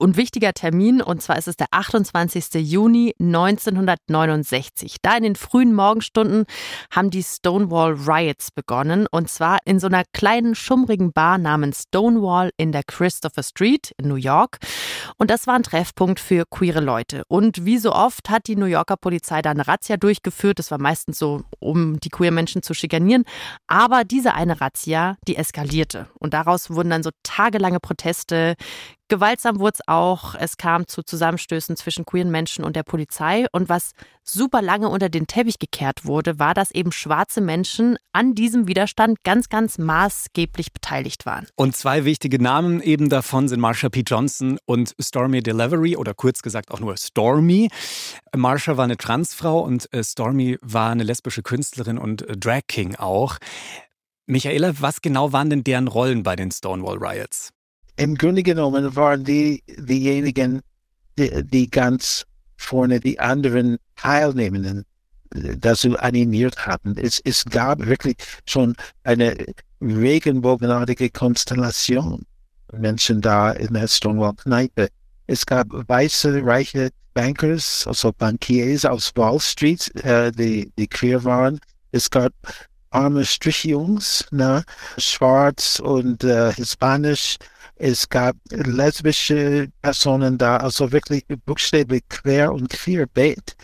und 0.02 0.16
wichtiger 0.16 0.52
Termin. 0.52 1.00
Und 1.00 1.22
zwar 1.22 1.38
ist 1.38 1.46
es 1.46 1.56
der 1.56 1.68
28. 1.70 2.54
Juni 2.54 3.14
1969. 3.20 4.96
Da 5.00 5.16
in 5.16 5.22
den 5.22 5.36
frühen 5.36 5.72
Morgenstunden 5.74 6.44
haben 6.90 7.10
die 7.10 7.22
Stonewall 7.22 7.94
Riots 7.94 8.50
begonnen. 8.50 9.06
Und 9.10 9.30
zwar 9.30 9.58
in 9.64 9.78
so 9.78 9.86
einer 9.86 10.02
kleinen, 10.12 10.56
schummrigen 10.56 11.12
Bar 11.12 11.38
namens 11.38 11.84
Stonewall 11.84 12.50
in 12.56 12.72
der 12.72 12.82
Christopher 12.82 13.44
Street 13.44 13.92
in 13.96 14.08
New 14.08 14.16
York. 14.16 14.58
Und 15.18 15.30
das 15.30 15.46
war 15.46 15.54
ein 15.54 15.62
Treffpunkt 15.62 16.18
für 16.18 16.44
queere 16.50 16.80
Leute. 16.80 17.22
Und 17.28 17.64
wie 17.64 17.78
so 17.78 17.92
oft 17.92 18.28
hat 18.28 18.48
die 18.48 18.56
New 18.56 18.66
Yorker 18.66 18.96
Polizei 18.96 19.40
da 19.40 19.52
eine 19.52 19.68
Razzia 19.68 19.96
durchgeführt. 19.96 20.58
Das 20.58 20.72
war 20.72 20.80
meistens 20.80 21.18
so, 21.18 21.44
um 21.60 22.00
die 22.00 22.08
queer 22.08 22.32
Menschen 22.32 22.64
zu 22.64 22.74
schikanieren. 22.74 23.24
Aber 23.68 24.02
diese 24.02 24.34
eine 24.34 24.60
Razzia, 24.60 25.16
die 25.28 25.36
eskalierte. 25.36 26.08
Und 26.18 26.34
daraus 26.34 26.70
wurden 26.70 26.90
dann 26.90 27.04
so 27.04 27.10
tagelange 27.22 27.78
Proteste. 27.78 28.56
Gewaltsam 29.12 29.60
wurde 29.60 29.76
es 29.78 29.88
auch. 29.88 30.34
Es 30.36 30.56
kam 30.56 30.86
zu 30.86 31.02
Zusammenstößen 31.02 31.76
zwischen 31.76 32.06
queeren 32.06 32.30
Menschen 32.30 32.64
und 32.64 32.76
der 32.76 32.82
Polizei. 32.82 33.44
Und 33.52 33.68
was 33.68 33.90
super 34.24 34.62
lange 34.62 34.88
unter 34.88 35.10
den 35.10 35.26
Teppich 35.26 35.58
gekehrt 35.58 36.06
wurde, 36.06 36.38
war, 36.38 36.54
dass 36.54 36.70
eben 36.70 36.92
schwarze 36.92 37.42
Menschen 37.42 37.98
an 38.12 38.34
diesem 38.34 38.68
Widerstand 38.68 39.22
ganz, 39.22 39.50
ganz 39.50 39.76
maßgeblich 39.76 40.72
beteiligt 40.72 41.26
waren. 41.26 41.46
Und 41.56 41.76
zwei 41.76 42.06
wichtige 42.06 42.42
Namen 42.42 42.80
eben 42.80 43.10
davon 43.10 43.48
sind 43.48 43.60
Marsha 43.60 43.90
P. 43.90 44.00
Johnson 44.00 44.58
und 44.64 44.94
Stormy 44.98 45.42
Delivery 45.42 45.94
oder 45.94 46.14
kurz 46.14 46.40
gesagt 46.40 46.70
auch 46.70 46.80
nur 46.80 46.96
Stormy. 46.96 47.68
Marsha 48.34 48.78
war 48.78 48.84
eine 48.84 48.96
Transfrau 48.96 49.60
und 49.60 49.92
äh, 49.92 50.02
Stormy 50.02 50.56
war 50.62 50.90
eine 50.90 51.02
lesbische 51.02 51.42
Künstlerin 51.42 51.98
und 51.98 52.26
äh, 52.26 52.34
Drag 52.38 52.62
King 52.66 52.94
auch. 52.94 53.36
Michaela, 54.24 54.72
was 54.80 55.02
genau 55.02 55.34
waren 55.34 55.50
denn 55.50 55.64
deren 55.64 55.88
Rollen 55.88 56.22
bei 56.22 56.34
den 56.34 56.50
Stonewall 56.50 56.96
Riots? 56.96 57.52
Im 57.96 58.16
Grunde 58.16 58.42
genommen 58.42 58.96
waren 58.96 59.24
die 59.24 59.62
diejenigen, 59.66 60.60
die, 61.18 61.44
die 61.44 61.70
ganz 61.70 62.24
vorne 62.56 63.00
die 63.00 63.18
anderen 63.18 63.78
Teilnehmenden 63.96 64.84
äh, 65.34 65.56
dazu 65.58 65.98
animiert 65.98 66.66
hatten. 66.66 66.96
Es, 66.96 67.20
es 67.24 67.44
gab 67.44 67.84
wirklich 67.84 68.16
schon 68.46 68.74
eine 69.04 69.36
regenbogenartige 69.80 71.10
Konstellation 71.10 72.24
Menschen 72.72 73.20
da 73.20 73.52
in 73.52 73.74
der 73.74 73.88
Stonewall-Kneipe. 73.88 74.88
Es 75.26 75.44
gab 75.44 75.66
weiße, 75.70 76.40
reiche 76.44 76.90
Bankers, 77.14 77.86
also 77.86 78.12
Bankiers 78.12 78.84
aus 78.84 79.12
Wall 79.14 79.38
Street, 79.40 79.94
äh, 80.04 80.32
die, 80.32 80.72
die 80.78 80.86
queer 80.86 81.22
waren. 81.24 81.60
Es 81.90 82.08
gab 82.08 82.32
arme 82.90 83.24
Strichjungs, 83.24 84.26
ne? 84.30 84.64
schwarz 84.98 85.80
und 85.80 86.24
äh, 86.24 86.52
hispanisch. 86.52 87.36
Es 87.76 88.08
gab 88.08 88.36
lesbische 88.50 89.68
Personen 89.80 90.38
da, 90.38 90.58
also 90.58 90.92
wirklich 90.92 91.24
buchstäblich 91.46 92.02
quer 92.08 92.52
und 92.52 92.68
querbeet. 92.68 93.56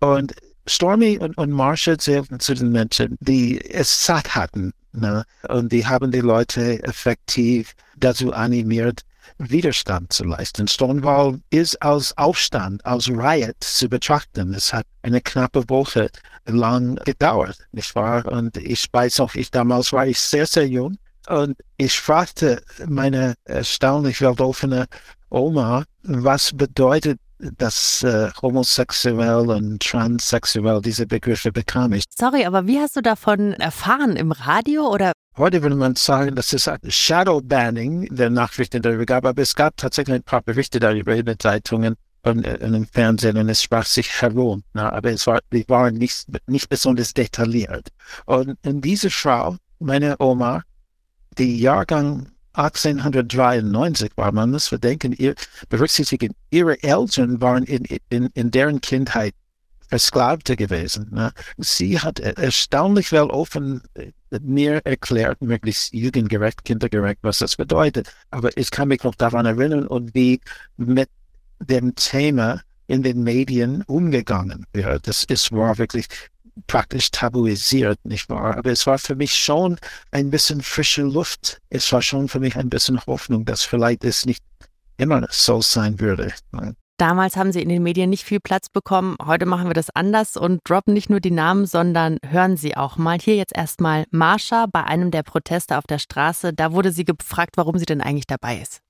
Und 0.00 0.34
Stormy 0.66 1.18
und, 1.18 1.36
und 1.36 1.50
Marsha 1.50 1.98
zählten 1.98 2.40
zu 2.40 2.54
den 2.54 2.70
Menschen, 2.72 3.16
die 3.20 3.60
es 3.70 4.06
satt 4.06 4.34
hatten. 4.34 4.72
Ne? 4.92 5.24
Und 5.48 5.72
die 5.72 5.86
haben 5.86 6.10
die 6.10 6.20
Leute 6.20 6.82
effektiv 6.84 7.74
dazu 7.96 8.32
animiert, 8.32 9.02
Widerstand 9.38 10.12
zu 10.12 10.24
leisten. 10.24 10.68
Stonewall 10.68 11.40
ist 11.50 11.80
als 11.82 12.16
Aufstand, 12.16 12.84
als 12.86 13.08
Riot 13.08 13.56
zu 13.60 13.88
betrachten. 13.88 14.54
Es 14.54 14.72
hat 14.72 14.86
eine 15.02 15.20
knappe 15.20 15.68
Woche 15.68 16.10
lang 16.46 16.96
gedauert, 17.04 17.58
nicht 17.72 17.94
wahr? 17.94 18.26
Und 18.26 18.56
ich 18.56 18.86
weiß 18.92 19.18
noch, 19.18 19.34
ich 19.34 19.50
damals 19.50 19.92
war 19.92 20.06
ich 20.06 20.20
sehr, 20.20 20.46
sehr 20.46 20.68
jung 20.68 20.98
und 21.28 21.56
ich 21.76 21.98
fragte 21.98 22.62
meine 22.86 23.34
erstaunlich 23.44 24.20
weltoffene 24.20 24.86
Oma, 25.30 25.84
was 26.02 26.52
bedeutet 26.52 27.18
dass 27.58 28.02
äh, 28.02 28.30
homosexuell 28.40 29.50
und 29.50 29.82
transsexuell 29.82 30.80
diese 30.80 31.06
Begriffe 31.06 31.52
bekam 31.52 31.92
ich. 31.92 32.04
Sorry, 32.16 32.44
aber 32.44 32.66
wie 32.66 32.78
hast 32.78 32.96
du 32.96 33.00
davon 33.00 33.52
erfahren? 33.54 34.16
Im 34.16 34.32
Radio 34.32 34.88
oder? 34.88 35.12
Heute 35.36 35.62
würde 35.62 35.76
man 35.76 35.96
sagen, 35.96 36.36
dass 36.36 36.52
es 36.52 36.70
Shadow 36.88 37.40
Banning 37.40 38.06
der 38.14 38.30
Nachrichten 38.30 38.82
darüber 38.82 39.04
gab, 39.04 39.26
aber 39.26 39.42
es 39.42 39.54
gab 39.54 39.76
tatsächlich 39.76 40.14
ein 40.14 40.22
paar 40.22 40.42
Berichte 40.42 40.78
darüber 40.78 41.14
in 41.14 41.26
den 41.26 41.38
Zeitungen 41.38 41.96
und 42.22 42.46
äh, 42.46 42.56
im 42.56 42.86
Fernsehen 42.86 43.36
und 43.36 43.48
es 43.48 43.62
sprach 43.62 43.86
sich 43.86 44.22
herum. 44.22 44.62
Na, 44.72 44.92
aber 44.92 45.10
es 45.10 45.26
war, 45.26 45.40
die 45.52 45.68
waren 45.68 45.94
nicht, 45.94 46.26
nicht 46.46 46.68
besonders 46.68 47.12
detailliert. 47.12 47.88
Und 48.26 48.56
in 48.62 48.80
diese 48.80 49.10
Frau, 49.10 49.56
meine 49.80 50.16
Oma, 50.20 50.62
die 51.38 51.58
Jahrgang 51.58 52.28
1893 52.54 54.12
war, 54.16 54.32
man 54.32 54.50
muss 54.52 54.68
verdenken, 54.68 55.12
ihr, 55.12 55.34
berücksichtigen, 55.68 56.34
ihre 56.50 56.82
Eltern 56.82 57.40
waren 57.40 57.64
in, 57.64 57.84
in, 58.10 58.30
in 58.34 58.50
deren 58.50 58.80
Kindheit 58.80 59.34
Versklavte 59.88 60.56
gewesen. 60.56 61.08
Ne? 61.12 61.32
Sie 61.58 62.00
hat 62.00 62.18
erstaunlich 62.18 63.12
well 63.12 63.30
offen 63.30 63.82
äh, 63.94 64.12
mir 64.40 64.80
erklärt, 64.84 65.40
möglichst 65.42 65.92
jugendgerecht, 65.92 66.64
kindergerecht, 66.64 67.18
was 67.22 67.38
das 67.38 67.56
bedeutet. 67.56 68.12
Aber 68.30 68.56
ich 68.56 68.70
kann 68.70 68.88
mich 68.88 69.04
noch 69.04 69.14
daran 69.14 69.46
erinnern 69.46 69.86
und 69.86 70.14
wie 70.14 70.40
mit 70.76 71.08
dem 71.60 71.94
Thema 71.94 72.62
in 72.86 73.02
den 73.02 73.22
Medien 73.22 73.82
umgegangen 73.82 74.66
wird. 74.72 75.06
Das 75.06 75.24
ist, 75.24 75.52
war 75.52 75.78
wirklich 75.78 76.06
praktisch 76.66 77.10
tabuisiert, 77.10 77.98
nicht 78.04 78.28
wahr? 78.28 78.56
Aber 78.56 78.70
es 78.70 78.86
war 78.86 78.98
für 78.98 79.14
mich 79.14 79.34
schon 79.34 79.78
ein 80.10 80.30
bisschen 80.30 80.62
frische 80.62 81.02
Luft. 81.02 81.60
Es 81.70 81.90
war 81.92 82.02
schon 82.02 82.28
für 82.28 82.40
mich 82.40 82.56
ein 82.56 82.70
bisschen 82.70 83.00
Hoffnung, 83.06 83.44
dass 83.44 83.62
vielleicht 83.62 84.04
es 84.04 84.26
nicht 84.26 84.42
immer 84.96 85.26
so 85.30 85.60
sein 85.60 86.00
würde. 86.00 86.32
Damals 86.96 87.36
haben 87.36 87.50
sie 87.50 87.60
in 87.60 87.68
den 87.68 87.82
Medien 87.82 88.08
nicht 88.10 88.24
viel 88.24 88.38
Platz 88.38 88.68
bekommen. 88.68 89.16
Heute 89.24 89.46
machen 89.46 89.68
wir 89.68 89.74
das 89.74 89.90
anders 89.90 90.36
und 90.36 90.60
droppen 90.64 90.94
nicht 90.94 91.10
nur 91.10 91.18
die 91.18 91.32
Namen, 91.32 91.66
sondern 91.66 92.18
hören 92.24 92.56
sie 92.56 92.76
auch 92.76 92.96
mal. 92.96 93.18
Hier 93.18 93.34
jetzt 93.34 93.56
erstmal 93.56 94.04
Marsha 94.12 94.66
bei 94.70 94.84
einem 94.84 95.10
der 95.10 95.24
Proteste 95.24 95.76
auf 95.76 95.84
der 95.88 95.98
Straße. 95.98 96.52
Da 96.52 96.72
wurde 96.72 96.92
sie 96.92 97.04
gefragt, 97.04 97.56
warum 97.56 97.78
sie 97.78 97.86
denn 97.86 98.00
eigentlich 98.00 98.28
dabei 98.28 98.58
ist. 98.58 98.80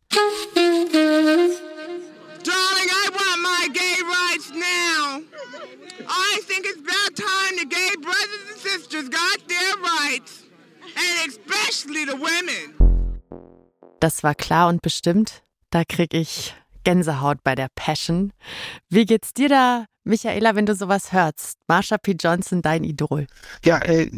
Think 6.54 6.66
it's 6.66 6.78
about 6.78 7.16
time 7.16 7.56
the 7.58 7.66
gay 7.66 7.90
brothers 8.00 8.44
and 8.50 8.58
sisters 8.58 9.08
got 9.08 9.38
their 9.48 9.74
rights. 9.82 10.44
And 10.96 11.28
especially 11.28 12.04
the 12.04 12.16
women. 12.16 13.20
Das 14.00 14.22
war 14.22 14.34
klar 14.34 14.68
und 14.68 14.82
bestimmt. 14.82 15.42
Da 15.70 15.84
krieg 15.84 16.14
ich 16.14 16.54
Gänsehaut 16.84 17.42
bei 17.42 17.54
der 17.54 17.68
Passion. 17.74 18.32
Wie 18.90 19.06
geht's 19.06 19.32
dir 19.32 19.48
da, 19.48 19.86
Michaela, 20.04 20.54
wenn 20.54 20.66
du 20.66 20.74
sowas 20.74 21.12
hörst? 21.12 21.58
Marsha 21.66 21.98
P. 21.98 22.12
Johnson, 22.12 22.62
dein 22.62 22.84
Idol. 22.84 23.26
Ja, 23.64 23.78
äh, 23.78 24.08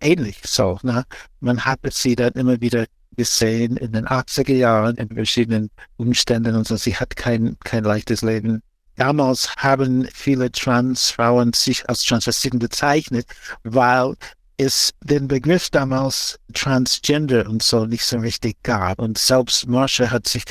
ähnlich 0.00 0.40
so. 0.44 0.78
Ne? 0.82 1.04
Man 1.40 1.64
hat 1.64 1.80
sie 1.90 2.16
dann 2.16 2.32
immer 2.32 2.60
wieder 2.60 2.86
gesehen 3.16 3.76
in 3.76 3.92
den 3.92 4.06
80er 4.06 4.54
Jahren 4.54 4.96
in 4.96 5.08
verschiedenen 5.08 5.70
Umständen 5.96 6.54
und 6.54 6.66
so. 6.66 6.76
Sie 6.76 6.94
hat 6.94 7.16
kein, 7.16 7.58
kein 7.64 7.84
leichtes 7.84 8.22
Leben. 8.22 8.62
Damals 8.98 9.54
haben 9.56 10.08
viele 10.12 10.50
Transfrauen 10.50 11.52
sich 11.52 11.88
als 11.88 12.02
Transvestiten 12.02 12.58
bezeichnet, 12.58 13.26
weil 13.62 14.16
es 14.56 14.92
den 15.04 15.28
Begriff 15.28 15.70
damals 15.70 16.36
Transgender 16.52 17.48
und 17.48 17.62
so 17.62 17.86
nicht 17.86 18.04
so 18.04 18.18
richtig 18.18 18.60
gab. 18.64 18.98
Und 18.98 19.16
selbst 19.16 19.68
Marsha 19.68 20.10
hat 20.10 20.26
sich 20.26 20.42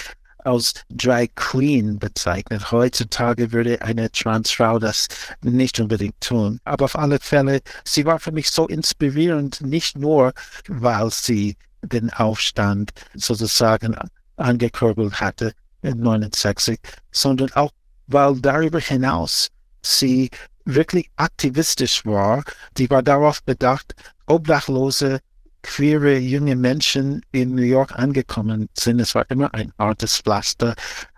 als 0.46 0.74
Drag 0.89 1.27
Queen 1.36 2.00
bezeichnet. 2.00 2.72
Heutzutage 2.72 3.51
würde 3.51 3.82
eine 3.82 4.10
Transfrau 4.10 4.80
das 4.80 5.10
nicht 5.42 5.77
unbedingt 5.82 6.20
tun. 6.22 6.62
Aber 6.63 6.86
auf 6.86 6.98
alle 6.98 7.20
Fälle, 7.20 7.60
sie 7.84 8.06
war 8.06 8.18
für 8.18 8.32
mich 8.32 8.50
so 8.50 8.66
inspirierend, 8.66 9.60
nicht 9.60 9.98
nur, 9.98 10.32
weil 10.70 11.12
sie 11.12 11.58
den 11.82 12.12
Aufstand 12.13 12.92
sozusagen 13.13 13.98
angekurbelt 14.38 15.20
hatte 15.20 15.51
in 15.82 16.00
69, 16.00 16.80
sondern 17.12 17.51
auch, 17.54 17.72
weil 18.08 18.40
darüber 18.40 18.80
hinaus 18.80 19.50
sie 19.84 20.30
wirklich 20.66 21.10
aktivistisch 21.16 22.06
war. 22.06 22.44
Die 22.78 22.90
war 22.90 23.04
darauf 23.04 23.44
bedacht, 23.44 23.94
obdachlose, 24.26 25.20
queere 25.64 26.18
junge 26.18 26.56
Menschen 26.56 27.22
in 27.32 27.56
New 27.56 27.64
York 27.64 27.98
angekommen 27.98 28.70
sind. 28.78 29.00
Es 29.00 29.16
war 29.16 29.30
immer 29.30 29.54
ein 29.54 29.74
hartes 29.78 30.18
Pflaster, 30.18 30.76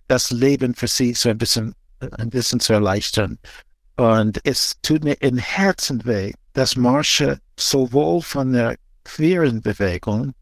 das 0.08 0.31
Leben 0.31 0.74
für 0.75 0.88
sie 0.88 1.13
so 1.13 1.29
ein 1.29 1.38
bisschen, 1.38 1.74
ein 2.00 2.29
bisschen 2.29 2.60
zu 2.60 2.74
erleichtern. 2.74 3.38
Und 3.98 4.39
es 4.43 4.75
tut 4.81 5.03
mir 5.03 5.22
im 5.22 5.38
Herzen 5.38 6.05
weh, 6.05 6.34
dass 6.53 6.75
Marsha 6.75 7.38
sowohl 7.60 8.22
von 8.22 8.53
der 8.53 8.75
queeren 9.03 9.62
Bewegung 9.62 10.34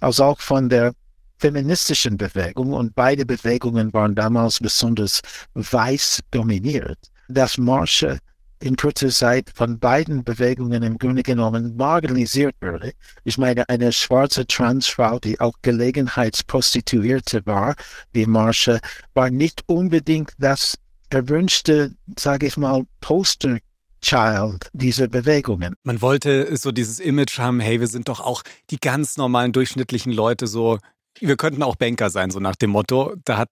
als 0.00 0.20
auch 0.20 0.40
von 0.40 0.68
der 0.68 0.92
feministischen 1.38 2.16
Bewegung, 2.16 2.72
und 2.72 2.94
beide 2.94 3.24
Bewegungen 3.24 3.92
waren 3.92 4.14
damals 4.14 4.58
besonders 4.60 5.20
weiß 5.54 6.20
dominiert, 6.30 6.98
dass 7.28 7.58
Marsha 7.58 8.18
in 8.60 8.76
kurzer 8.76 9.08
Zeit 9.08 9.50
von 9.54 9.78
beiden 9.78 10.24
Bewegungen 10.24 10.82
im 10.82 10.98
Grunde 10.98 11.22
genommen 11.22 11.76
marginalisiert 11.76 12.56
wurde. 12.60 12.92
Ich 13.24 13.38
meine, 13.38 13.68
eine 13.68 13.92
schwarze 13.92 14.46
Transfrau, 14.46 15.18
die 15.18 15.40
auch 15.40 15.54
Gelegenheitsprostituierte 15.62 17.46
war, 17.46 17.76
wie 18.12 18.26
Marsha, 18.26 18.80
war 19.14 19.30
nicht 19.30 19.62
unbedingt 19.66 20.32
das 20.38 20.74
erwünschte, 21.10 21.94
sage 22.18 22.46
ich 22.46 22.56
mal, 22.56 22.84
Poster 23.00 23.58
Child 24.00 24.68
dieser 24.72 25.08
Bewegungen. 25.08 25.74
Man 25.82 26.00
wollte 26.00 26.56
so 26.56 26.70
dieses 26.70 27.00
Image 27.00 27.38
haben, 27.38 27.60
hey, 27.60 27.80
wir 27.80 27.88
sind 27.88 28.08
doch 28.08 28.20
auch 28.20 28.42
die 28.70 28.78
ganz 28.78 29.16
normalen 29.16 29.52
durchschnittlichen 29.52 30.12
Leute, 30.12 30.46
so 30.46 30.78
wir 31.20 31.36
könnten 31.36 31.62
auch 31.62 31.76
Banker 31.76 32.10
sein, 32.10 32.30
so 32.30 32.40
nach 32.40 32.56
dem 32.56 32.70
Motto. 32.70 33.14
Da 33.24 33.38
hat 33.38 33.50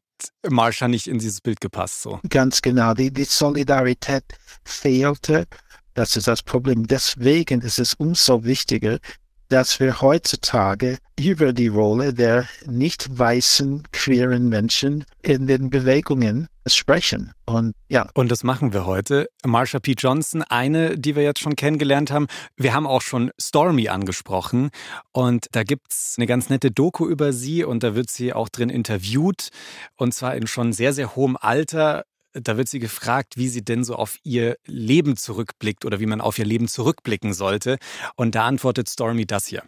Marsha 0.49 0.89
nicht 0.89 1.07
in 1.07 1.19
dieses 1.19 1.41
Bild 1.41 1.61
gepasst. 1.61 2.03
So. 2.03 2.21
Ganz 2.29 2.63
genau. 2.63 2.95
Die, 2.95 3.13
die 3.13 3.25
Solidarität 3.25 4.25
fehlte. 4.65 5.47
Das 5.95 6.17
ist 6.17 6.29
das 6.29 6.43
Problem. 6.43 6.87
Deswegen 6.87 7.63
ist 7.63 7.79
es 7.79 7.95
umso 7.95 8.45
wichtiger, 8.45 8.99
dass 9.49 9.81
wir 9.81 10.01
heutzutage 10.01 10.99
über 11.19 11.53
die 11.53 11.69
Rolle 11.69 12.13
der 12.13 12.47
nicht 12.67 13.19
weißen 13.19 13.85
queeren 13.93 14.49
Menschen 14.49 15.05
in 15.23 15.47
den 15.47 15.71
Bewegungen 15.71 16.49
sprechen. 16.67 17.33
Und 17.45 17.75
ja. 17.89 18.09
Und 18.15 18.31
das 18.31 18.43
machen 18.43 18.73
wir 18.73 18.87
heute. 18.87 19.29
Marsha 19.45 19.79
P. 19.79 19.95
Johnson, 19.97 20.43
eine, 20.43 20.99
die 20.99 21.17
wir 21.17 21.23
jetzt 21.23 21.41
schon 21.41 21.57
kennengelernt 21.57 22.11
haben. 22.11 22.27
Wir 22.57 22.75
haben 22.75 22.87
auch 22.87 23.03
schon 23.03 23.31
Stormy 23.41 23.89
angesprochen. 23.89 24.71
Und 25.13 25.47
da 25.53 25.63
gibt's 25.63 26.15
eine 26.17 26.27
ganz 26.27 26.51
nette 26.51 26.71
Doku 26.71 27.09
über 27.09 27.33
sie 27.33 27.65
und 27.65 27.83
da 27.83 27.95
wird 27.95 28.11
sie 28.11 28.33
auch 28.33 28.49
drin 28.49 28.69
interviewt. 28.69 29.49
Und 29.97 30.13
zwar 30.13 30.35
in 30.35 30.47
schon 30.47 30.73
sehr, 30.73 30.93
sehr 30.93 31.15
hohem 31.15 31.37
Alter. 31.41 32.05
Da 32.39 32.59
wird 32.59 32.69
sie 32.69 32.81
gefragt, 32.81 33.35
wie 33.37 33.49
sie 33.49 33.65
denn 33.65 33.83
so 33.83 33.95
auf 33.95 34.19
ihr 34.23 34.57
Leben 34.67 35.17
zurückblickt 35.17 35.87
oder 35.87 36.01
wie 36.01 36.07
man 36.07 36.21
auf 36.21 36.39
ihr 36.39 36.45
Leben 36.45 36.69
zurückblicken 36.69 37.33
sollte. 37.33 37.79
Und 38.15 38.35
da 38.35 38.47
antwortet 38.47 38.89
Stormy 38.91 39.27
das 39.27 39.47
hier. 39.47 39.63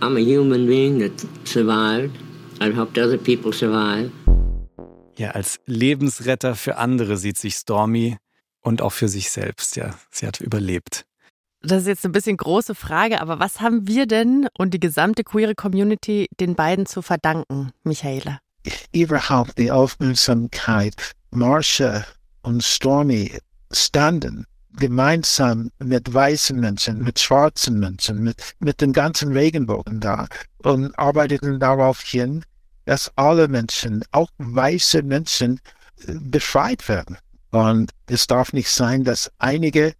I'm 0.00 0.16
a 0.16 0.20
human 0.20 0.66
being 0.66 0.98
that 0.98 1.12
survived. 1.46 2.10
I've 2.58 2.74
helped 2.74 2.98
other 2.98 3.18
people 3.18 3.52
survive. 3.52 4.10
Ja, 5.16 5.30
als 5.30 5.60
Lebensretter 5.66 6.56
für 6.56 6.76
andere 6.76 7.16
sieht 7.16 7.38
sich 7.38 7.54
Stormy 7.54 8.16
und 8.60 8.82
auch 8.82 8.92
für 8.92 9.08
sich 9.08 9.30
selbst. 9.30 9.76
Ja, 9.76 9.94
sie 10.10 10.26
hat 10.26 10.40
überlebt. 10.40 11.04
Das 11.60 11.82
ist 11.82 11.86
jetzt 11.86 12.04
eine 12.04 12.12
bisschen 12.12 12.36
große 12.36 12.74
Frage, 12.74 13.20
aber 13.20 13.38
was 13.38 13.60
haben 13.60 13.86
wir 13.86 14.06
denn 14.06 14.48
und 14.58 14.74
die 14.74 14.80
gesamte 14.80 15.22
queere 15.22 15.54
Community 15.54 16.26
den 16.40 16.56
beiden 16.56 16.86
zu 16.86 17.02
verdanken, 17.02 17.70
Michaela? 17.84 18.40
Überhaupt 18.92 19.58
die 19.58 19.70
Aufmerksamkeit. 19.70 20.94
Marsha 21.30 22.04
und 22.42 22.62
Stormy 22.62 23.38
standen 23.72 24.46
gemeinsam 24.76 25.70
mit 25.78 26.12
weißen 26.12 26.58
Menschen, 26.58 27.02
mit 27.02 27.18
schwarzen 27.18 27.78
Menschen, 27.78 28.22
mit, 28.22 28.54
mit 28.58 28.80
dem 28.80 28.92
ganzen 28.92 29.32
Regenbogen 29.32 30.00
da 30.00 30.26
und 30.62 30.98
arbeiteten 30.98 31.60
darauf 31.60 32.00
hin, 32.00 32.44
dass 32.84 33.12
alle 33.16 33.48
Menschen, 33.48 34.04
auch 34.12 34.30
weiße 34.38 35.02
Menschen, 35.02 35.60
befreit 36.06 36.88
werden. 36.88 37.18
Und 37.50 37.92
es 38.06 38.26
darf 38.26 38.52
nicht 38.52 38.70
sein, 38.70 39.04
dass 39.04 39.30
einige 39.38 39.94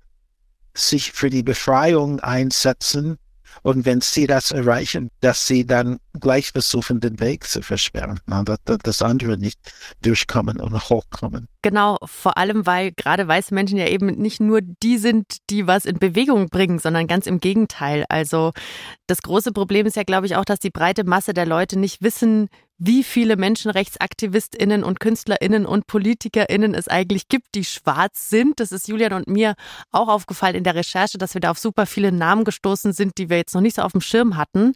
sich 0.74 1.12
für 1.12 1.30
die 1.30 1.42
Befreiung 1.42 2.20
einsetzen 2.20 3.18
und 3.62 3.84
wenn 3.84 4.00
sie 4.00 4.26
das 4.26 4.50
erreichen, 4.50 5.10
dass 5.20 5.46
sie 5.46 5.66
dann 5.66 5.98
gleich 6.18 6.52
versuchen, 6.52 7.00
den 7.00 7.20
Weg 7.20 7.44
zu 7.44 7.62
versperren, 7.62 8.20
dass 8.44 8.78
das 8.82 9.02
andere 9.02 9.36
nicht 9.38 9.58
durchkommen 10.02 10.60
und 10.60 10.88
hochkommen. 10.88 11.48
Genau, 11.62 11.98
vor 12.04 12.38
allem, 12.38 12.66
weil 12.66 12.92
gerade 12.92 13.28
weiße 13.28 13.54
Menschen 13.54 13.78
ja 13.78 13.86
eben 13.86 14.06
nicht 14.06 14.40
nur 14.40 14.60
die 14.62 14.98
sind, 14.98 15.36
die 15.48 15.66
was 15.66 15.84
in 15.84 15.98
Bewegung 15.98 16.48
bringen, 16.48 16.78
sondern 16.78 17.06
ganz 17.06 17.26
im 17.26 17.38
Gegenteil. 17.38 18.04
Also 18.08 18.52
das 19.06 19.22
große 19.22 19.52
Problem 19.52 19.86
ist 19.86 19.96
ja, 19.96 20.02
glaube 20.02 20.26
ich, 20.26 20.36
auch, 20.36 20.44
dass 20.44 20.58
die 20.58 20.70
breite 20.70 21.04
Masse 21.04 21.34
der 21.34 21.46
Leute 21.46 21.78
nicht 21.78 22.02
wissen, 22.02 22.48
wie 22.84 23.04
viele 23.04 23.36
Menschenrechtsaktivistinnen 23.36 24.82
und 24.82 24.98
Künstlerinnen 24.98 25.66
und 25.66 25.86
Politikerinnen 25.86 26.74
es 26.74 26.88
eigentlich 26.88 27.28
gibt, 27.28 27.54
die 27.54 27.64
schwarz 27.64 28.28
sind. 28.28 28.58
Das 28.58 28.72
ist 28.72 28.88
Julian 28.88 29.12
und 29.12 29.28
mir 29.28 29.54
auch 29.92 30.08
aufgefallen 30.08 30.56
in 30.56 30.64
der 30.64 30.74
Recherche, 30.74 31.16
dass 31.16 31.34
wir 31.34 31.40
da 31.40 31.52
auf 31.52 31.60
super 31.60 31.86
viele 31.86 32.10
Namen 32.10 32.42
gestoßen 32.42 32.92
sind, 32.92 33.18
die 33.18 33.30
wir 33.30 33.36
jetzt 33.36 33.54
noch 33.54 33.60
nicht 33.60 33.76
so 33.76 33.82
auf 33.82 33.92
dem 33.92 34.00
Schirm 34.00 34.36
hatten. 34.36 34.72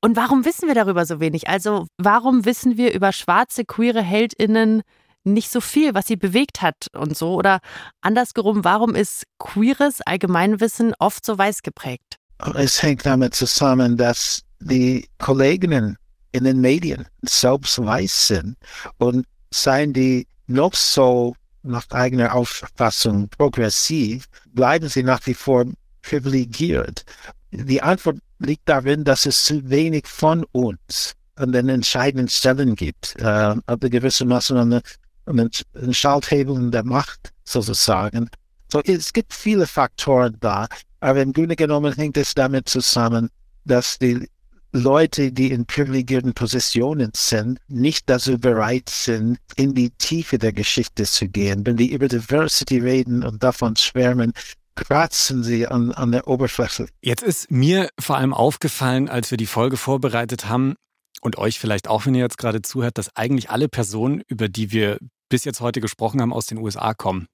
Und 0.00 0.14
warum 0.14 0.44
wissen 0.44 0.68
wir 0.68 0.76
darüber 0.76 1.04
so 1.04 1.18
wenig? 1.18 1.48
Also 1.48 1.86
warum 1.98 2.44
wissen 2.44 2.76
wir 2.76 2.94
über 2.94 3.12
schwarze 3.12 3.64
queere 3.64 4.02
Heldinnen 4.02 4.82
nicht 5.24 5.50
so 5.50 5.60
viel, 5.60 5.94
was 5.94 6.06
sie 6.06 6.16
bewegt 6.16 6.62
hat 6.62 6.86
und 6.92 7.16
so? 7.16 7.34
Oder 7.34 7.58
andersgerum, 8.02 8.62
warum 8.62 8.94
ist 8.94 9.24
queeres 9.38 10.00
Allgemeinwissen 10.00 10.94
oft 11.00 11.26
so 11.26 11.36
weiß 11.36 11.62
geprägt? 11.62 12.18
Es 12.54 12.82
hängt 12.82 13.04
damit 13.04 13.34
zusammen, 13.34 13.96
dass 13.96 14.42
die 14.60 15.08
Kolleginnen 15.18 15.96
in 16.32 16.44
den 16.44 16.60
Medien 16.60 17.06
selbst 17.22 17.78
weiß 17.78 18.28
sind 18.28 18.56
und 18.98 19.26
seien 19.50 19.92
die 19.92 20.26
noch 20.46 20.74
so 20.74 21.36
nach 21.62 21.88
eigener 21.90 22.34
Auffassung 22.34 23.28
progressiv, 23.28 24.26
bleiben 24.52 24.88
sie 24.88 25.02
nach 25.02 25.24
wie 25.26 25.34
vor 25.34 25.64
privilegiert. 26.02 27.04
Die 27.52 27.80
Antwort 27.80 28.18
liegt 28.38 28.68
darin, 28.68 29.04
dass 29.04 29.26
es 29.26 29.44
zu 29.44 29.68
wenig 29.70 30.06
von 30.06 30.44
uns 30.52 31.14
an 31.36 31.52
den 31.52 31.68
entscheidenden 31.68 32.28
Stellen 32.28 32.74
gibt, 32.74 33.14
äh, 33.18 33.54
aber 33.66 33.88
gewissermaßen 33.88 34.56
an, 34.56 34.80
an 35.26 35.50
den 35.74 35.94
Schalthebeln 35.94 36.70
der 36.70 36.84
Macht 36.84 37.32
sozusagen. 37.44 38.28
So, 38.70 38.80
es 38.80 39.12
gibt 39.12 39.32
viele 39.32 39.66
Faktoren 39.66 40.36
da, 40.40 40.66
aber 41.00 41.22
im 41.22 41.32
Grunde 41.32 41.56
genommen 41.56 41.92
hängt 41.92 42.16
es 42.16 42.34
damit 42.34 42.68
zusammen, 42.68 43.30
dass 43.64 43.98
die 43.98 44.28
Leute, 44.72 45.32
die 45.32 45.50
in 45.50 45.66
privilegierten 45.66 46.32
Positionen 46.32 47.10
sind, 47.14 47.58
nicht 47.68 48.08
dazu 48.08 48.38
bereit 48.38 48.88
sind, 48.88 49.38
in 49.56 49.74
die 49.74 49.90
Tiefe 49.90 50.38
der 50.38 50.52
Geschichte 50.52 51.04
zu 51.04 51.28
gehen. 51.28 51.66
Wenn 51.66 51.76
die 51.76 51.92
über 51.92 52.08
Diversity 52.08 52.78
reden 52.78 53.22
und 53.22 53.42
davon 53.42 53.76
schwärmen, 53.76 54.32
kratzen 54.74 55.44
sie 55.44 55.66
an, 55.66 55.92
an 55.92 56.12
der 56.12 56.26
Oberfläche. 56.26 56.86
Jetzt 57.02 57.22
ist 57.22 57.50
mir 57.50 57.90
vor 58.00 58.16
allem 58.16 58.32
aufgefallen, 58.32 59.10
als 59.10 59.30
wir 59.30 59.36
die 59.36 59.46
Folge 59.46 59.76
vorbereitet 59.76 60.46
haben, 60.48 60.74
und 61.22 61.38
euch 61.38 61.58
vielleicht 61.58 61.88
auch, 61.88 62.04
wenn 62.04 62.14
ihr 62.14 62.22
jetzt 62.22 62.38
gerade 62.38 62.62
zuhört, 62.62 62.98
dass 62.98 63.16
eigentlich 63.16 63.48
alle 63.48 63.68
Personen, 63.68 64.22
über 64.26 64.48
die 64.48 64.72
wir 64.72 64.98
bis 65.28 65.44
jetzt 65.44 65.60
heute 65.60 65.80
gesprochen 65.80 66.20
haben, 66.20 66.32
aus 66.32 66.46
den 66.46 66.58
USA 66.58 66.94
kommen. 66.94 67.28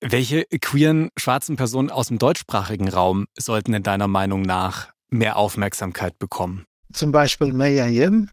Welche 0.00 0.44
queeren 0.44 1.10
schwarzen 1.16 1.56
Personen 1.56 1.90
aus 1.90 2.08
dem 2.08 2.18
deutschsprachigen 2.18 2.88
Raum 2.88 3.26
sollten 3.36 3.74
in 3.74 3.82
deiner 3.82 4.08
Meinung 4.08 4.42
nach 4.42 4.90
mehr 5.10 5.36
Aufmerksamkeit 5.36 6.18
bekommen? 6.18 6.64
Zum 6.92 7.12
Beispiel 7.12 7.52
Maya 7.52 7.86
Yim, 7.86 8.30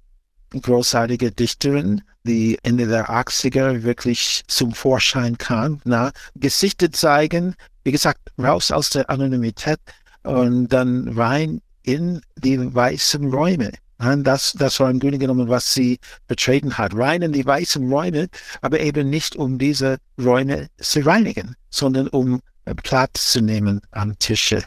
großartige 0.61 1.31
Dichterin, 1.31 2.01
die 2.23 2.57
Ende 2.63 2.87
der 2.87 3.09
80er 3.09 3.83
wirklich 3.83 4.43
zum 4.47 4.73
Vorschein 4.73 5.37
kam. 5.37 5.81
Na, 5.83 6.11
Gesichter 6.35 6.91
zeigen, 6.91 7.55
wie 7.83 7.91
gesagt, 7.91 8.19
raus 8.39 8.71
aus 8.71 8.89
der 8.89 9.09
Anonymität 9.09 9.79
und 10.23 10.69
dann 10.69 11.07
rein 11.09 11.61
in 11.83 12.21
die 12.37 12.73
weißen 12.73 13.31
Räume. 13.31 13.71
Das, 13.97 14.53
das 14.53 14.79
war 14.79 14.89
im 14.89 14.99
Grunde 14.99 15.19
genommen, 15.19 15.47
was 15.47 15.73
sie 15.73 15.99
betreten 16.27 16.77
hat. 16.77 16.93
Rein 16.95 17.21
in 17.21 17.31
die 17.31 17.45
weißen 17.45 17.91
Räume, 17.91 18.27
aber 18.61 18.81
eben 18.81 19.09
nicht 19.09 19.35
um 19.35 19.57
diese 19.57 19.97
Räume 20.19 20.67
zu 20.77 20.99
reinigen, 21.05 21.55
sondern 21.69 22.07
um 22.09 22.41
Platz 22.73 23.31
zu 23.31 23.41
nehmen 23.41 23.81
am 23.91 24.17
Tische. 24.17 24.63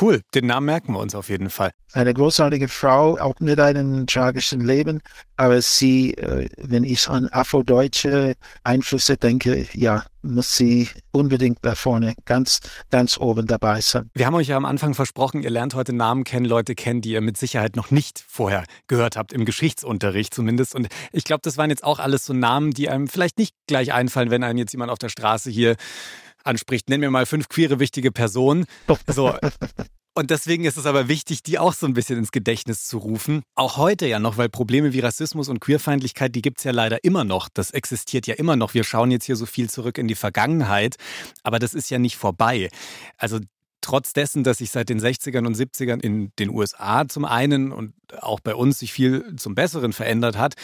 Cool, 0.00 0.20
den 0.34 0.46
Namen 0.46 0.66
merken 0.66 0.92
wir 0.92 0.98
uns 0.98 1.14
auf 1.14 1.28
jeden 1.28 1.48
Fall. 1.48 1.70
Eine 1.92 2.12
großartige 2.12 2.68
Frau, 2.68 3.16
auch 3.18 3.34
mit 3.38 3.58
einem 3.60 4.06
tragischen 4.06 4.60
Leben, 4.60 5.00
aber 5.36 5.62
sie, 5.62 6.14
äh, 6.14 6.48
wenn 6.58 6.84
ich 6.84 7.08
an 7.08 7.28
afrodeutsche 7.28 8.34
Einflüsse 8.64 9.16
denke, 9.16 9.66
ja, 9.72 10.04
muss 10.22 10.56
sie 10.56 10.88
unbedingt 11.12 11.58
da 11.62 11.74
vorne 11.76 12.14
ganz, 12.24 12.60
ganz 12.90 13.16
oben 13.16 13.46
dabei 13.46 13.80
sein. 13.80 14.10
Wir 14.12 14.26
haben 14.26 14.34
euch 14.34 14.48
ja 14.48 14.56
am 14.56 14.64
Anfang 14.64 14.92
versprochen, 14.92 15.42
ihr 15.42 15.50
lernt 15.50 15.74
heute 15.74 15.92
Namen 15.92 16.24
kennen, 16.24 16.44
Leute 16.44 16.74
kennen, 16.74 17.00
die 17.00 17.12
ihr 17.12 17.20
mit 17.20 17.36
Sicherheit 17.36 17.76
noch 17.76 17.90
nicht 17.90 18.24
vorher 18.26 18.64
gehört 18.88 19.16
habt, 19.16 19.32
im 19.32 19.44
Geschichtsunterricht 19.44 20.34
zumindest. 20.34 20.74
Und 20.74 20.88
ich 21.12 21.24
glaube, 21.24 21.42
das 21.44 21.56
waren 21.56 21.70
jetzt 21.70 21.84
auch 21.84 22.00
alles 22.00 22.26
so 22.26 22.34
Namen, 22.34 22.72
die 22.72 22.90
einem 22.90 23.06
vielleicht 23.06 23.38
nicht 23.38 23.54
gleich 23.68 23.92
einfallen, 23.92 24.30
wenn 24.30 24.42
einem 24.42 24.58
jetzt 24.58 24.72
jemand 24.72 24.90
auf 24.90 24.98
der 24.98 25.08
Straße 25.08 25.48
hier 25.48 25.76
anspricht. 26.46 26.88
Nenn 26.88 27.00
mir 27.00 27.10
mal 27.10 27.26
fünf 27.26 27.48
queere 27.48 27.78
wichtige 27.80 28.12
Personen. 28.12 28.66
So. 29.08 29.34
Und 30.18 30.30
deswegen 30.30 30.64
ist 30.64 30.78
es 30.78 30.86
aber 30.86 31.08
wichtig, 31.08 31.42
die 31.42 31.58
auch 31.58 31.74
so 31.74 31.84
ein 31.84 31.92
bisschen 31.92 32.18
ins 32.18 32.32
Gedächtnis 32.32 32.86
zu 32.86 32.96
rufen. 32.96 33.42
Auch 33.54 33.76
heute 33.76 34.06
ja 34.06 34.18
noch, 34.18 34.38
weil 34.38 34.48
Probleme 34.48 34.94
wie 34.94 35.00
Rassismus 35.00 35.50
und 35.50 35.60
Queerfeindlichkeit, 35.60 36.34
die 36.34 36.40
gibt 36.40 36.56
es 36.58 36.64
ja 36.64 36.72
leider 36.72 37.04
immer 37.04 37.24
noch. 37.24 37.50
Das 37.52 37.70
existiert 37.70 38.26
ja 38.26 38.34
immer 38.34 38.56
noch. 38.56 38.72
Wir 38.72 38.82
schauen 38.82 39.10
jetzt 39.10 39.26
hier 39.26 39.36
so 39.36 39.44
viel 39.44 39.68
zurück 39.68 39.98
in 39.98 40.08
die 40.08 40.14
Vergangenheit, 40.14 40.96
aber 41.42 41.58
das 41.58 41.74
ist 41.74 41.90
ja 41.90 41.98
nicht 41.98 42.16
vorbei. 42.16 42.70
Also 43.18 43.40
trotz 43.82 44.12
dessen, 44.14 44.42
dass 44.42 44.58
sich 44.58 44.70
seit 44.70 44.88
den 44.88 45.00
60ern 45.00 45.46
und 45.46 45.56
70ern 45.56 46.02
in 46.02 46.32
den 46.38 46.50
USA 46.50 47.06
zum 47.06 47.24
einen 47.24 47.70
und 47.70 47.92
auch 48.20 48.40
bei 48.40 48.54
uns 48.54 48.80
sich 48.80 48.92
viel 48.92 49.36
zum 49.36 49.54
Besseren 49.54 49.92
verändert 49.92 50.36
hat. 50.36 50.54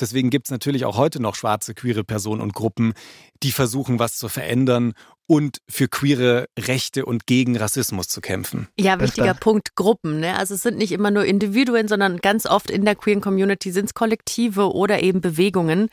Deswegen 0.00 0.30
gibt 0.30 0.46
es 0.46 0.50
natürlich 0.50 0.84
auch 0.84 0.96
heute 0.96 1.20
noch 1.20 1.36
schwarze, 1.36 1.74
queere 1.74 2.04
Personen 2.04 2.40
und 2.40 2.52
Gruppen, 2.52 2.94
die 3.42 3.52
versuchen, 3.52 3.98
was 3.98 4.16
zu 4.16 4.28
verändern 4.28 4.94
und 5.26 5.58
für 5.68 5.88
queere 5.88 6.46
Rechte 6.58 7.06
und 7.06 7.26
gegen 7.26 7.56
Rassismus 7.56 8.08
zu 8.08 8.20
kämpfen. 8.20 8.68
Ja, 8.78 9.00
wichtiger 9.00 9.34
Punkt, 9.34 9.74
Gruppen. 9.74 10.20
Ne? 10.20 10.36
Also 10.36 10.54
es 10.54 10.62
sind 10.62 10.76
nicht 10.76 10.92
immer 10.92 11.10
nur 11.10 11.24
Individuen, 11.24 11.88
sondern 11.88 12.18
ganz 12.18 12.46
oft 12.46 12.70
in 12.70 12.84
der 12.84 12.94
queeren 12.94 13.20
Community 13.20 13.72
sind 13.72 13.86
es 13.86 13.94
Kollektive 13.94 14.74
oder 14.74 15.02
eben 15.02 15.20
Bewegungen. 15.20 15.88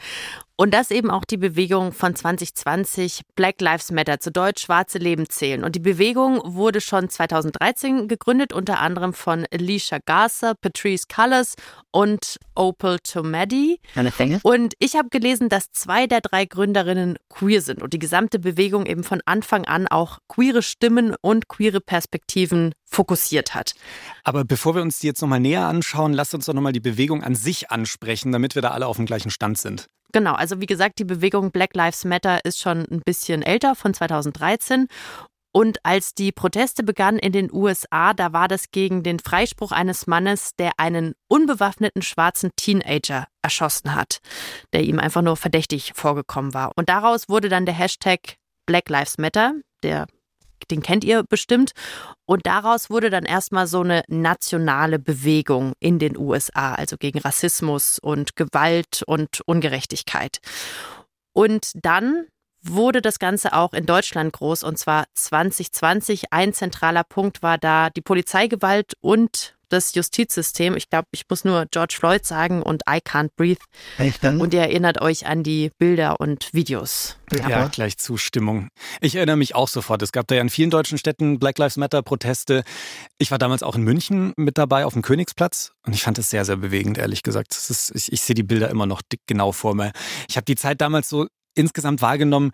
Und 0.57 0.73
das 0.73 0.91
eben 0.91 1.09
auch 1.09 1.25
die 1.25 1.37
Bewegung 1.37 1.91
von 1.91 2.15
2020 2.15 3.21
Black 3.35 3.61
Lives 3.61 3.91
Matter, 3.91 4.19
zu 4.19 4.31
Deutsch 4.31 4.63
Schwarze 4.63 4.99
Leben 4.99 5.27
zählen. 5.27 5.63
Und 5.63 5.75
die 5.75 5.79
Bewegung 5.79 6.39
wurde 6.43 6.81
schon 6.81 7.09
2013 7.09 8.07
gegründet, 8.07 8.53
unter 8.53 8.79
anderem 8.79 9.13
von 9.13 9.45
Alicia 9.51 9.97
Garza, 10.05 10.53
Patrice 10.53 11.05
Cullors 11.07 11.55
und 11.91 12.37
Opal 12.55 12.99
Tomedi. 12.99 13.79
Und 14.43 14.73
ich 14.79 14.95
habe 14.95 15.09
gelesen, 15.09 15.49
dass 15.49 15.71
zwei 15.71 16.05
der 16.05 16.21
drei 16.21 16.45
Gründerinnen 16.45 17.17
queer 17.29 17.61
sind 17.61 17.81
und 17.81 17.93
die 17.93 17.99
gesamte 17.99 18.37
Bewegung 18.39 18.85
eben 18.85 19.03
von 19.03 19.21
Anfang 19.25 19.65
an 19.65 19.87
auch 19.87 20.19
queere 20.27 20.61
Stimmen 20.61 21.15
und 21.21 21.47
queere 21.47 21.81
Perspektiven 21.81 22.73
fokussiert 22.85 23.55
hat. 23.55 23.73
Aber 24.23 24.43
bevor 24.43 24.75
wir 24.75 24.81
uns 24.81 24.99
die 24.99 25.07
jetzt 25.07 25.21
nochmal 25.21 25.39
näher 25.39 25.67
anschauen, 25.67 26.13
lasst 26.13 26.35
uns 26.35 26.45
doch 26.45 26.53
nochmal 26.53 26.73
die 26.73 26.79
Bewegung 26.79 27.23
an 27.23 27.35
sich 27.35 27.71
ansprechen, 27.71 28.31
damit 28.31 28.55
wir 28.55 28.61
da 28.61 28.71
alle 28.71 28.87
auf 28.87 28.97
dem 28.97 29.05
gleichen 29.05 29.31
Stand 29.31 29.57
sind. 29.57 29.87
Genau, 30.11 30.33
also 30.33 30.59
wie 30.59 30.65
gesagt, 30.65 30.99
die 30.99 31.05
Bewegung 31.05 31.51
Black 31.51 31.75
Lives 31.75 32.05
Matter 32.05 32.43
ist 32.43 32.59
schon 32.59 32.85
ein 32.91 33.01
bisschen 33.05 33.41
älter, 33.41 33.75
von 33.75 33.93
2013. 33.93 34.87
Und 35.53 35.85
als 35.85 36.13
die 36.13 36.31
Proteste 36.31 36.81
begannen 36.83 37.19
in 37.19 37.33
den 37.33 37.51
USA, 37.51 38.13
da 38.13 38.31
war 38.31 38.47
das 38.47 38.71
gegen 38.71 39.03
den 39.03 39.19
Freispruch 39.19 39.73
eines 39.73 40.07
Mannes, 40.07 40.51
der 40.57 40.71
einen 40.77 41.13
unbewaffneten 41.27 42.01
schwarzen 42.01 42.51
Teenager 42.55 43.27
erschossen 43.41 43.93
hat, 43.93 44.19
der 44.71 44.83
ihm 44.83 44.99
einfach 44.99 45.21
nur 45.21 45.35
verdächtig 45.35 45.91
vorgekommen 45.93 46.53
war. 46.53 46.71
Und 46.77 46.87
daraus 46.87 47.27
wurde 47.27 47.49
dann 47.49 47.65
der 47.65 47.75
Hashtag 47.75 48.37
Black 48.65 48.87
Lives 48.87 49.17
Matter, 49.17 49.55
der 49.83 50.07
den 50.71 50.81
kennt 50.81 51.03
ihr 51.03 51.23
bestimmt. 51.23 51.71
Und 52.25 52.45
daraus 52.45 52.89
wurde 52.89 53.09
dann 53.09 53.25
erstmal 53.25 53.67
so 53.67 53.81
eine 53.81 54.03
nationale 54.07 54.99
Bewegung 54.99 55.73
in 55.79 55.99
den 55.99 56.17
USA, 56.17 56.73
also 56.73 56.97
gegen 56.97 57.19
Rassismus 57.19 57.99
und 57.99 58.35
Gewalt 58.35 59.03
und 59.05 59.41
Ungerechtigkeit. 59.45 60.39
Und 61.33 61.71
dann 61.75 62.27
wurde 62.63 63.01
das 63.01 63.19
Ganze 63.19 63.53
auch 63.53 63.73
in 63.73 63.85
Deutschland 63.85 64.33
groß 64.33 64.63
und 64.63 64.77
zwar 64.77 65.05
2020. 65.13 66.31
Ein 66.31 66.53
zentraler 66.53 67.03
Punkt 67.03 67.41
war 67.43 67.57
da 67.57 67.89
die 67.89 68.01
Polizeigewalt 68.01 68.93
und 69.01 69.55
das 69.71 69.93
Justizsystem. 69.95 70.75
Ich 70.75 70.89
glaube, 70.89 71.07
ich 71.11 71.23
muss 71.29 71.45
nur 71.45 71.65
George 71.71 71.95
Floyd 71.97 72.25
sagen 72.25 72.61
und 72.61 72.83
I 72.89 72.97
can't 72.97 73.29
breathe. 73.35 73.61
Und 74.39 74.53
ihr 74.53 74.61
erinnert 74.61 75.01
euch 75.01 75.25
an 75.25 75.43
die 75.43 75.71
Bilder 75.77 76.19
und 76.19 76.53
Videos. 76.53 77.17
Ja, 77.31 77.49
ja, 77.49 77.67
gleich 77.67 77.97
Zustimmung. 77.97 78.67
Ich 78.99 79.15
erinnere 79.15 79.37
mich 79.37 79.55
auch 79.55 79.69
sofort. 79.69 80.01
Es 80.01 80.11
gab 80.11 80.27
da 80.27 80.35
ja 80.35 80.41
in 80.41 80.49
vielen 80.49 80.69
deutschen 80.69 80.97
Städten 80.97 81.39
Black 81.39 81.57
Lives 81.57 81.77
Matter 81.77 82.01
Proteste. 82.01 82.63
Ich 83.17 83.31
war 83.31 83.37
damals 83.37 83.63
auch 83.63 83.75
in 83.75 83.83
München 83.83 84.33
mit 84.35 84.57
dabei 84.57 84.85
auf 84.85 84.93
dem 84.93 85.01
Königsplatz 85.01 85.71
und 85.85 85.93
ich 85.93 86.03
fand 86.03 86.19
es 86.19 86.29
sehr, 86.29 86.43
sehr 86.43 86.57
bewegend, 86.57 86.97
ehrlich 86.97 87.23
gesagt. 87.23 87.53
Ist, 87.53 87.93
ich, 87.95 88.11
ich 88.11 88.21
sehe 88.21 88.33
die 88.33 88.43
Bilder 88.43 88.69
immer 88.69 88.85
noch 88.85 89.01
dick 89.01 89.21
genau 89.27 89.53
vor 89.53 89.73
mir. 89.75 89.93
Ich 90.27 90.35
habe 90.35 90.45
die 90.45 90.55
Zeit 90.55 90.81
damals 90.81 91.07
so 91.07 91.27
insgesamt 91.55 92.01
wahrgenommen, 92.01 92.51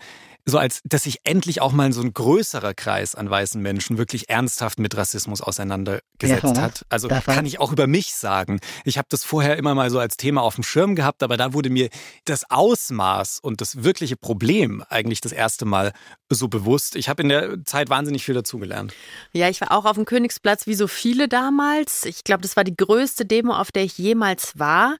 so 0.47 0.57
als 0.57 0.81
dass 0.85 1.03
sich 1.03 1.19
endlich 1.25 1.61
auch 1.61 1.73
mal 1.73 1.91
so 1.91 2.01
ein 2.01 2.13
größerer 2.13 2.73
Kreis 2.73 3.15
an 3.15 3.29
weißen 3.29 3.61
Menschen 3.61 3.97
wirklich 3.97 4.29
ernsthaft 4.29 4.79
mit 4.79 4.95
Rassismus 4.95 5.41
auseinandergesetzt 5.41 6.55
ja, 6.55 6.61
hat. 6.61 6.85
Also 6.87 7.09
kann 7.09 7.45
ich 7.45 7.59
auch 7.59 7.73
über 7.73 7.85
mich 7.85 8.13
sagen. 8.13 8.61
Ich 8.85 8.97
habe 8.97 9.09
das 9.11 9.25
vorher 9.25 9.57
immer 9.57 9.75
mal 9.75 9.89
so 9.89 9.99
als 9.99 10.15
Thema 10.15 10.41
auf 10.41 10.55
dem 10.55 10.63
Schirm 10.63 10.95
gehabt, 10.95 11.21
aber 11.21 11.35
da 11.35 11.53
wurde 11.53 11.69
mir 11.69 11.89
das 12.23 12.49
Ausmaß 12.49 13.39
und 13.41 13.59
das 13.59 13.83
wirkliche 13.83 14.15
Problem 14.15 14.83
eigentlich 14.89 15.19
das 15.19 15.33
erste 15.33 15.65
Mal 15.65 15.91
so 16.29 16.47
bewusst. 16.47 16.95
Ich 16.95 17.09
habe 17.09 17.23
in 17.23 17.29
der 17.29 17.65
Zeit 17.65 17.89
wahnsinnig 17.89 18.23
viel 18.23 18.35
dazugelernt. 18.35 18.93
Ja, 19.33 19.49
ich 19.49 19.59
war 19.59 19.73
auch 19.73 19.83
auf 19.83 19.95
dem 19.95 20.05
Königsplatz 20.05 20.65
wie 20.65 20.75
so 20.75 20.87
viele 20.87 21.27
damals. 21.27 22.05
Ich 22.05 22.23
glaube, 22.23 22.41
das 22.41 22.55
war 22.55 22.63
die 22.63 22.75
größte 22.75 23.25
Demo, 23.25 23.53
auf 23.53 23.73
der 23.73 23.83
ich 23.83 23.97
jemals 23.97 24.57
war. 24.57 24.95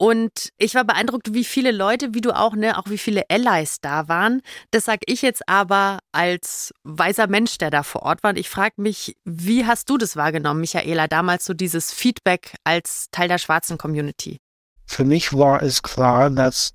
Und 0.00 0.48
ich 0.56 0.74
war 0.74 0.84
beeindruckt, 0.84 1.34
wie 1.34 1.44
viele 1.44 1.72
Leute, 1.72 2.14
wie 2.14 2.22
du 2.22 2.34
auch, 2.34 2.54
ne, 2.54 2.78
auch 2.78 2.88
wie 2.88 2.96
viele 2.96 3.24
Allies 3.28 3.82
da 3.82 4.08
waren. 4.08 4.40
Das 4.70 4.86
sage 4.86 5.02
ich 5.04 5.20
jetzt 5.20 5.46
aber 5.46 5.98
als 6.10 6.72
weiser 6.84 7.26
Mensch, 7.26 7.58
der 7.58 7.70
da 7.70 7.82
vor 7.82 8.04
Ort 8.04 8.22
war. 8.22 8.30
Und 8.30 8.38
ich 8.38 8.48
frage 8.48 8.80
mich, 8.80 9.14
wie 9.26 9.66
hast 9.66 9.90
du 9.90 9.98
das 9.98 10.16
wahrgenommen, 10.16 10.62
Michaela, 10.62 11.06
damals 11.06 11.44
so 11.44 11.52
dieses 11.52 11.92
Feedback 11.92 12.54
als 12.64 13.08
Teil 13.10 13.28
der 13.28 13.36
schwarzen 13.36 13.76
Community? 13.76 14.38
Für 14.86 15.04
mich 15.04 15.34
war 15.34 15.62
es 15.62 15.82
klar, 15.82 16.30
dass 16.30 16.72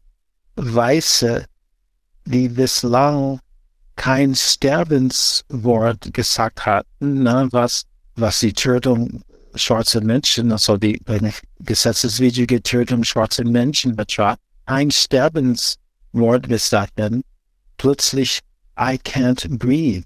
Weiße, 0.57 1.45
die 2.25 2.49
bislang 2.49 3.39
kein 3.95 4.35
Sterbenswort 4.35 6.13
gesagt 6.13 6.67
hatten, 6.67 7.23
ne, 7.23 7.47
was, 7.49 7.85
was 8.15 8.39
die 8.39 8.53
Tötung 8.53 9.23
schwarze 9.55 10.01
Menschen, 10.01 10.51
also 10.51 10.77
die 10.77 11.01
gesetzeswidrige 11.59 12.61
Tötung 12.61 13.03
schwarzer 13.03 13.43
Menschen 13.43 13.95
betraf, 13.95 14.37
ein 14.65 14.91
Sterbenswort 14.91 16.47
gesagt 16.47 16.93
plötzlich 17.77 18.39
I 18.77 18.97
can't 18.97 19.57
breathe 19.57 20.05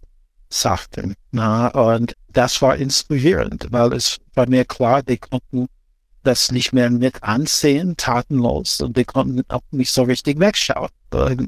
sagten. 0.49 1.15
Na, 1.31 1.67
und 1.69 2.15
das 2.29 2.61
war 2.61 2.75
inspirierend, 2.75 3.67
weil 3.71 3.93
es 3.93 4.17
war 4.33 4.47
mir 4.47 4.65
klar, 4.65 5.03
die 5.03 5.17
konnten 5.17 5.67
das 6.23 6.51
nicht 6.51 6.73
mehr 6.73 6.89
mit 6.89 7.23
ansehen, 7.23 7.95
tatenlos, 7.97 8.81
und 8.81 8.97
die 8.97 9.05
konnten 9.05 9.43
auch 9.47 9.61
nicht 9.71 9.91
so 9.91 10.03
richtig 10.03 10.39
wegschauen. 10.39 10.89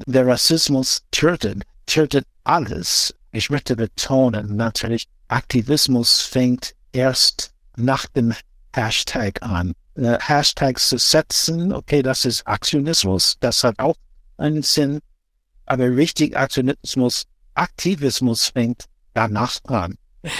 Der 0.06 0.26
Rassismus 0.26 1.02
tötet, 1.10 1.62
tötet 1.86 2.26
alles. 2.44 3.14
Ich 3.32 3.50
möchte 3.50 3.76
betonen, 3.76 4.56
natürlich, 4.56 5.06
Aktivismus 5.28 6.20
fängt 6.20 6.74
erst 6.92 7.51
nach 7.76 8.06
dem 8.06 8.34
Hashtag 8.74 9.42
an. 9.42 9.74
Äh, 9.94 10.18
Hashtags 10.20 10.88
zu 10.88 10.98
setzen, 10.98 11.72
okay, 11.72 12.02
das 12.02 12.24
ist 12.24 12.46
Aktionismus, 12.46 13.36
das 13.40 13.62
hat 13.62 13.78
auch 13.78 13.96
einen 14.38 14.62
Sinn, 14.62 15.00
aber 15.66 15.84
richtig 15.94 16.36
Aktionismus, 16.36 17.24
Aktivismus 17.54 18.46
fängt 18.46 18.86
danach 19.12 19.58
an. 19.64 19.96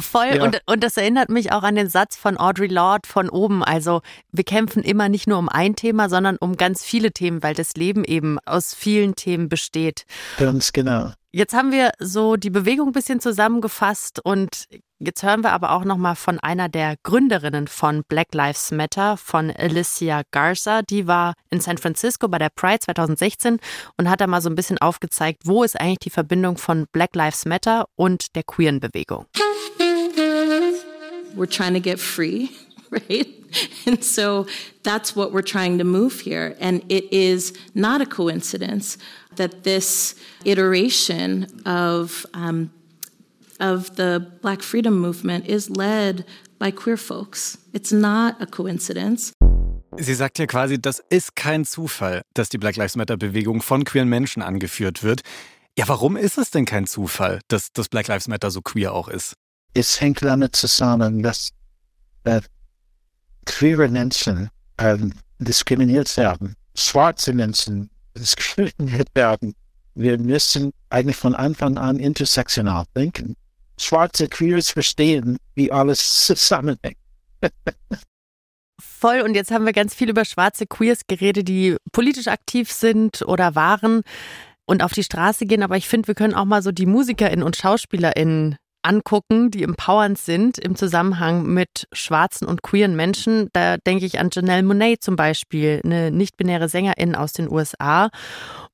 Voll. 0.00 0.36
Ja. 0.36 0.44
Und, 0.44 0.60
und 0.66 0.84
das 0.84 0.96
erinnert 0.96 1.28
mich 1.28 1.50
auch 1.50 1.62
an 1.62 1.74
den 1.74 1.88
Satz 1.88 2.16
von 2.16 2.36
Audre 2.36 2.66
Lorde 2.66 3.08
von 3.08 3.28
oben. 3.30 3.64
Also 3.64 4.02
wir 4.32 4.44
kämpfen 4.44 4.82
immer 4.82 5.08
nicht 5.08 5.26
nur 5.26 5.38
um 5.38 5.48
ein 5.48 5.76
Thema, 5.76 6.08
sondern 6.08 6.36
um 6.36 6.56
ganz 6.56 6.84
viele 6.84 7.10
Themen, 7.10 7.42
weil 7.42 7.54
das 7.54 7.74
Leben 7.74 8.04
eben 8.04 8.38
aus 8.44 8.74
vielen 8.74 9.16
Themen 9.16 9.48
besteht. 9.48 10.04
Ganz 10.38 10.72
genau. 10.72 11.12
Jetzt 11.30 11.52
haben 11.52 11.72
wir 11.72 11.92
so 11.98 12.36
die 12.36 12.48
Bewegung 12.48 12.88
ein 12.88 12.92
bisschen 12.92 13.20
zusammengefasst 13.20 14.20
und 14.24 14.66
jetzt 14.98 15.22
hören 15.22 15.42
wir 15.42 15.52
aber 15.52 15.72
auch 15.72 15.84
noch 15.84 15.98
mal 15.98 16.14
von 16.14 16.38
einer 16.40 16.70
der 16.70 16.96
Gründerinnen 17.02 17.68
von 17.68 18.02
Black 18.08 18.32
Lives 18.32 18.70
Matter, 18.70 19.18
von 19.18 19.50
Alicia 19.50 20.22
Garza. 20.30 20.80
Die 20.80 21.06
war 21.06 21.34
in 21.50 21.60
San 21.60 21.76
Francisco 21.76 22.28
bei 22.28 22.38
der 22.38 22.48
Pride 22.48 22.78
2016 22.80 23.58
und 23.98 24.08
hat 24.08 24.22
da 24.22 24.26
mal 24.26 24.40
so 24.40 24.48
ein 24.48 24.54
bisschen 24.54 24.78
aufgezeigt, 24.78 25.42
wo 25.44 25.62
ist 25.64 25.78
eigentlich 25.78 25.98
die 25.98 26.10
Verbindung 26.10 26.56
von 26.56 26.86
Black 26.92 27.14
Lives 27.14 27.44
Matter 27.44 27.84
und 27.94 28.34
der 28.34 28.44
queeren 28.44 28.80
Bewegung. 28.80 29.26
we're 31.36 31.46
trying 31.46 31.74
to 31.74 31.80
get 31.80 32.00
free, 32.00 32.48
right? 32.90 33.28
And 33.86 34.02
so 34.02 34.46
that's 34.82 35.14
what 35.14 35.32
we're 35.32 35.42
trying 35.42 35.78
to 35.78 35.84
move 35.84 36.20
here. 36.20 36.56
And 36.60 36.82
it 36.90 37.10
is 37.12 37.52
not 37.74 38.00
a 38.00 38.06
coincidence 38.06 38.98
that 39.38 39.64
this 39.64 40.14
iteration 40.44 41.46
of, 41.66 42.26
um, 42.34 42.70
of 43.60 43.96
the 43.96 44.20
Black 44.42 44.62
Freedom 44.62 44.98
Movement 44.98 45.46
is 45.46 45.70
led 45.70 46.24
by 46.58 46.70
queer 46.70 46.96
folks. 46.96 47.58
It's 47.72 47.92
not 47.92 48.40
a 48.40 48.46
coincidence. 48.46 49.32
Sie 49.96 50.14
sagt 50.14 50.38
ja 50.38 50.46
quasi, 50.46 50.80
das 50.80 51.02
ist 51.10 51.34
kein 51.34 51.64
Zufall, 51.64 52.22
dass 52.34 52.50
die 52.50 52.58
Black 52.58 52.76
Lives 52.76 52.94
Matter 52.94 53.16
Bewegung 53.16 53.62
von 53.62 53.84
queeren 53.84 54.08
Menschen 54.08 54.42
angeführt 54.42 55.02
wird. 55.02 55.22
Ja, 55.76 55.88
warum 55.88 56.16
ist 56.16 56.38
es 56.38 56.50
denn 56.50 56.66
kein 56.66 56.86
Zufall, 56.86 57.40
dass 57.48 57.72
das 57.72 57.88
Black 57.88 58.06
Lives 58.06 58.28
Matter 58.28 58.50
so 58.50 58.60
queer 58.60 58.92
auch 58.92 59.08
ist? 59.08 59.34
Es 59.74 60.00
hängt 60.00 60.22
damit 60.22 60.54
zusammen, 60.54 61.22
dass 61.22 61.50
äh, 62.24 62.40
queere 63.44 63.88
Menschen 63.88 64.50
ähm, 64.78 65.14
diskriminiert 65.38 66.16
werden, 66.16 66.54
schwarze 66.74 67.32
Menschen 67.32 67.90
diskriminiert 68.16 69.08
werden. 69.14 69.54
Wir 69.94 70.18
müssen 70.18 70.72
eigentlich 70.90 71.16
von 71.16 71.34
Anfang 71.34 71.76
an 71.76 71.98
intersektional 71.98 72.84
denken. 72.94 73.34
Schwarze 73.80 74.28
Queers 74.28 74.70
verstehen, 74.70 75.38
wie 75.54 75.72
alles 75.72 76.26
zusammenhängt. 76.26 76.98
Voll. 78.80 79.20
Und 79.22 79.34
jetzt 79.34 79.50
haben 79.50 79.66
wir 79.66 79.72
ganz 79.72 79.94
viel 79.94 80.10
über 80.10 80.24
schwarze 80.24 80.66
Queers 80.66 81.02
geredet, 81.06 81.48
die 81.48 81.76
politisch 81.92 82.28
aktiv 82.28 82.70
sind 82.70 83.22
oder 83.22 83.54
waren 83.54 84.02
und 84.66 84.82
auf 84.82 84.92
die 84.92 85.02
Straße 85.02 85.46
gehen. 85.46 85.62
Aber 85.62 85.76
ich 85.76 85.88
finde, 85.88 86.08
wir 86.08 86.14
können 86.14 86.34
auch 86.34 86.44
mal 86.44 86.62
so 86.62 86.72
die 86.72 86.86
MusikerInnen 86.86 87.44
und 87.44 87.56
SchauspielerInnen 87.56 88.56
angucken, 88.88 89.50
die 89.50 89.62
empowernd 89.62 90.18
sind 90.18 90.58
im 90.58 90.74
Zusammenhang 90.74 91.44
mit 91.46 91.86
schwarzen 91.92 92.46
und 92.46 92.62
queeren 92.62 92.96
Menschen. 92.96 93.48
Da 93.52 93.76
denke 93.76 94.06
ich 94.06 94.18
an 94.18 94.30
Janelle 94.32 94.62
Monet 94.62 95.02
zum 95.02 95.16
Beispiel, 95.16 95.80
eine 95.84 96.10
nicht-binäre 96.10 96.68
Sängerin 96.68 97.14
aus 97.14 97.32
den 97.32 97.50
USA. 97.50 98.10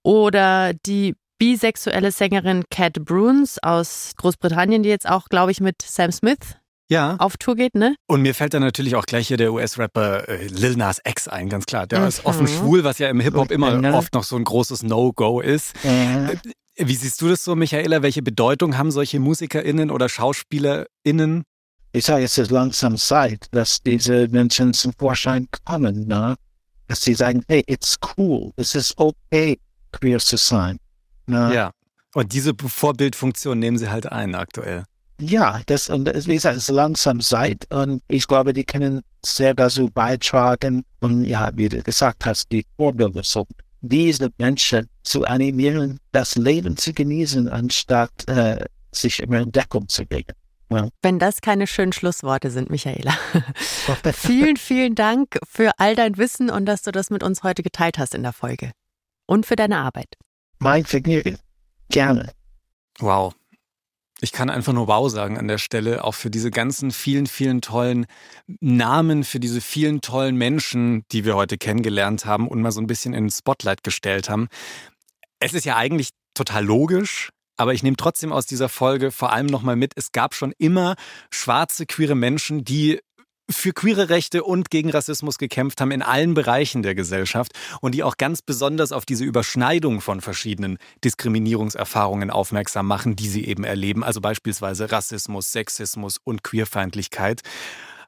Oder 0.03 0.72
die 0.87 1.14
bisexuelle 1.38 2.12
Sängerin 2.12 2.64
Cat 2.70 3.05
Bruns 3.05 3.59
aus 3.62 4.12
Großbritannien, 4.16 4.83
die 4.83 4.88
jetzt 4.88 5.09
auch, 5.09 5.29
glaube 5.29 5.50
ich, 5.50 5.61
mit 5.61 5.83
Sam 5.83 6.12
Smith 6.12 6.57
ja. 6.88 7.16
auf 7.18 7.37
Tour 7.37 7.57
geht, 7.57 7.74
ne? 7.74 7.96
Und 8.07 8.22
mir 8.22 8.35
fällt 8.35 8.55
dann 8.55 8.62
natürlich 8.62 8.94
auch 8.94 9.07
gleich 9.07 9.29
hier 9.29 9.37
der 9.37 9.53
US-Rapper 9.53 10.29
äh, 10.29 10.46
Lil 10.46 10.77
Nas 10.77 11.00
X 11.05 11.29
ein, 11.29 11.48
ganz 11.48 11.66
klar. 11.66 11.87
Der 11.87 12.00
mhm. 12.00 12.07
ist 12.09 12.24
offen 12.24 12.46
schwul, 12.46 12.85
was 12.85 12.98
ja 12.98 13.09
im 13.09 13.20
Hip-Hop 13.20 13.50
immer 13.50 13.77
mhm. 13.77 13.94
oft 13.94 14.14
noch 14.14 14.24
so 14.24 14.37
ein 14.37 14.44
großes 14.44 14.83
No-Go 14.83 15.40
ist. 15.40 15.74
Mhm. 15.85 16.38
Wie 16.77 16.95
siehst 16.95 17.21
du 17.23 17.29
das 17.29 17.45
so, 17.45 17.55
Michaela? 17.55 18.03
Welche 18.03 18.23
Bedeutung 18.23 18.77
haben 18.77 18.91
solche 18.91 19.21
MusikerInnen 19.21 19.91
oder 19.91 20.09
SchauspielerInnen? 20.09 21.45
Ich 21.93 22.05
sage, 22.05 22.25
es 22.25 22.37
ist 22.37 22.51
langsam 22.51 22.97
Zeit, 22.97 23.47
dass 23.53 23.81
diese 23.81 24.27
Menschen 24.29 24.75
zum 24.75 24.93
Vorschein 24.99 25.47
kommen, 25.65 26.09
ne? 26.09 26.35
dass 26.89 27.03
sie 27.03 27.15
sagen, 27.15 27.45
hey, 27.47 27.63
it's 27.69 27.97
cool, 28.17 28.53
es 28.57 28.75
ist 28.75 28.99
okay, 28.99 29.59
queer 29.93 30.19
zu 30.19 30.37
sein. 30.37 30.79
Ne? 31.27 31.55
Ja, 31.55 31.71
und 32.15 32.33
diese 32.33 32.53
Vorbildfunktion 32.57 33.59
nehmen 33.59 33.77
sie 33.77 33.91
halt 33.91 34.11
ein 34.11 34.35
aktuell. 34.35 34.85
Ja, 35.21 35.61
das, 35.67 35.91
und 35.91 36.07
das, 36.07 36.27
wie 36.27 36.35
gesagt, 36.35 36.57
es 36.57 36.65
ist 36.65 36.75
langsam 36.75 37.21
Zeit 37.21 37.67
und 37.73 38.03
ich 38.09 38.27
glaube, 38.27 38.53
die 38.53 38.65
können 38.65 39.03
sehr 39.25 39.55
dazu 39.55 39.89
beitragen 39.89 40.85
und 41.01 41.25
ja, 41.25 41.51
wie 41.55 41.69
du 41.69 41.83
gesagt 41.83 42.25
hast, 42.25 42.51
die 42.51 42.65
Vorbilder 42.77 43.23
sind 43.23 43.47
diese 43.88 44.31
Menschen 44.38 44.88
zu 45.03 45.25
animieren, 45.25 46.01
das 46.12 46.37
Leben 46.37 46.77
zu 46.77 46.92
genießen, 46.92 47.49
anstatt 47.49 48.27
äh, 48.29 48.64
sich 48.92 49.20
immer 49.20 49.40
in 49.40 49.53
Deckung 49.53 49.88
zu 49.88 50.05
legen. 50.11 50.33
Well. 50.70 50.90
Wenn 51.03 51.18
das 51.18 51.40
keine 51.40 51.66
schönen 51.66 51.92
Schlussworte 51.92 52.51
sind, 52.51 52.70
Michaela. 52.70 53.16
vielen, 54.12 54.57
vielen 54.57 54.94
Dank 54.94 55.38
für 55.47 55.73
all 55.79 55.94
dein 55.94 56.16
Wissen 56.16 56.51
und 56.51 56.66
dass 56.66 56.83
du 56.83 56.90
das 56.90 57.11
mit 57.11 57.23
uns 57.23 57.42
heute 57.42 57.62
geteilt 57.62 57.99
hast 57.99 58.14
in 58.14 58.23
der 58.23 58.33
Folge. 58.33 58.73
Und 59.27 59.47
für 59.47 59.57
deine 59.57 59.79
Arbeit. 59.79 60.14
Mein 60.59 60.85
Vergnügen. 60.85 61.38
Gerne. 61.90 62.31
Wow. 62.99 63.35
Ich 64.20 64.33
kann 64.33 64.48
einfach 64.48 64.72
nur 64.72 64.87
Wow 64.87 65.11
sagen 65.11 65.38
an 65.38 65.48
der 65.48 65.59
Stelle, 65.59 66.05
auch 66.05 66.14
für 66.14 66.31
diese 66.31 66.50
ganzen 66.50 66.92
vielen, 66.92 67.27
vielen 67.27 67.61
tollen 67.61 68.07
Namen, 68.61 69.24
für 69.24 69.40
diese 69.40 69.61
vielen 69.61 70.00
tollen 70.00 70.37
Menschen, 70.37 71.05
die 71.11 71.24
wir 71.24 71.35
heute 71.35 71.59
kennengelernt 71.59 72.24
haben 72.24 72.48
und 72.48 72.62
mal 72.62 72.72
so 72.72 72.81
ein 72.81 72.87
bisschen 72.87 73.12
in 73.12 73.29
Spotlight 73.31 73.83
gestellt 73.83 74.29
haben. 74.29 74.48
Es 75.40 75.53
ist 75.53 75.64
ja 75.64 75.77
eigentlich 75.77 76.11
total 76.35 76.64
logisch, 76.64 77.31
aber 77.57 77.74
ich 77.74 77.83
nehme 77.83 77.96
trotzdem 77.96 78.33
aus 78.33 78.46
dieser 78.46 78.68
Folge 78.68 79.11
vor 79.11 79.33
allem 79.33 79.46
nochmal 79.46 79.77
mit, 79.77 79.92
es 79.96 80.12
gab 80.12 80.35
schon 80.35 80.53
immer 80.59 80.94
schwarze, 81.31 81.85
queere 81.87 82.14
Menschen, 82.14 82.64
die 82.64 83.00
für 83.50 83.72
queere 83.72 84.09
Rechte 84.09 84.42
und 84.44 84.70
gegen 84.70 84.90
Rassismus 84.90 85.38
gekämpft 85.38 85.80
haben 85.80 85.90
in 85.90 86.02
allen 86.02 86.35
Bereichen 86.35 86.83
der 86.83 86.94
Gesellschaft 86.94 87.52
und 87.80 87.94
die 87.94 88.02
auch 88.02 88.16
ganz 88.16 88.40
besonders 88.42 88.92
auf 88.92 89.04
diese 89.04 89.24
Überschneidung 89.24 90.00
von 90.00 90.20
verschiedenen 90.20 90.78
Diskriminierungserfahrungen 91.04 92.30
aufmerksam 92.30 92.87
machen, 92.87 93.16
die 93.16 93.28
sie 93.28 93.44
eben 93.44 93.64
erleben, 93.64 94.02
also 94.02 94.20
beispielsweise 94.20 94.90
Rassismus, 94.90 95.52
Sexismus 95.52 96.18
und 96.24 96.42
Queerfeindlichkeit. 96.42 97.42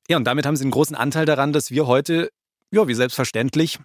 Ja, 0.08 0.16
und 0.16 0.24
damit 0.24 0.46
haben 0.46 0.56
sie 0.56 0.64
einen 0.64 0.70
großen 0.70 0.96
Anteil 0.96 1.26
daran, 1.26 1.52
dass 1.52 1.70
wir 1.70 1.86
heute, 1.86 2.30
ja, 2.72 2.88
wie 2.88 2.94
selbstverständlich, 2.94 3.78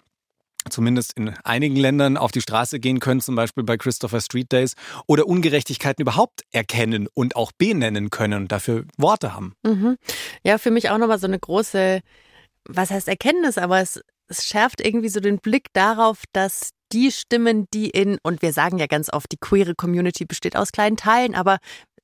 zumindest 0.70 1.14
in 1.14 1.30
einigen 1.44 1.76
Ländern 1.76 2.18
auf 2.18 2.32
die 2.32 2.42
Straße 2.42 2.80
gehen 2.80 3.00
können, 3.00 3.22
zum 3.22 3.36
Beispiel 3.36 3.64
bei 3.64 3.78
Christopher 3.78 4.22
Street 4.22 4.52
Days, 4.52 4.76
oder 5.08 5.28
Ungerechtigkeiten 5.28 6.02
überhaupt 6.02 6.42
erkennen 6.52 7.08
und 7.14 7.36
auch 7.36 7.52
benennen 7.52 8.10
können 8.10 8.44
und 8.44 8.52
dafür 8.52 8.86
Worte 8.98 9.34
haben. 9.34 9.54
Mhm. 9.64 9.98
Ja, 10.44 10.58
für 10.58 10.72
mich 10.72 10.90
auch 10.90 10.98
nochmal 10.98 11.20
so 11.20 11.28
eine 11.28 11.40
große, 11.40 12.02
was 12.66 12.92
heißt 12.92 13.08
Erkenntnis, 13.08 13.58
aber 13.58 13.82
es, 13.82 14.02
es 14.28 14.46
schärft 14.46 14.82
irgendwie 14.82 15.10
so 15.10 15.20
den 15.20 15.40
Blick 15.40 15.68
darauf, 15.74 16.24
dass 16.34 16.72
die 16.92 17.12
Stimmen, 17.12 17.68
die 17.74 17.90
in, 17.90 18.18
und 18.24 18.42
wir 18.42 18.54
sagen 18.54 18.78
ja 18.78 18.88
ganz 18.88 19.12
oft, 19.12 19.32
die 19.32 19.38
queere 19.38 19.76
Community 19.76 20.26
besteht 20.26 20.56
aus 20.56 20.72
kleinen 20.72 20.98
Teilen, 20.98 21.36
aber 21.36 21.58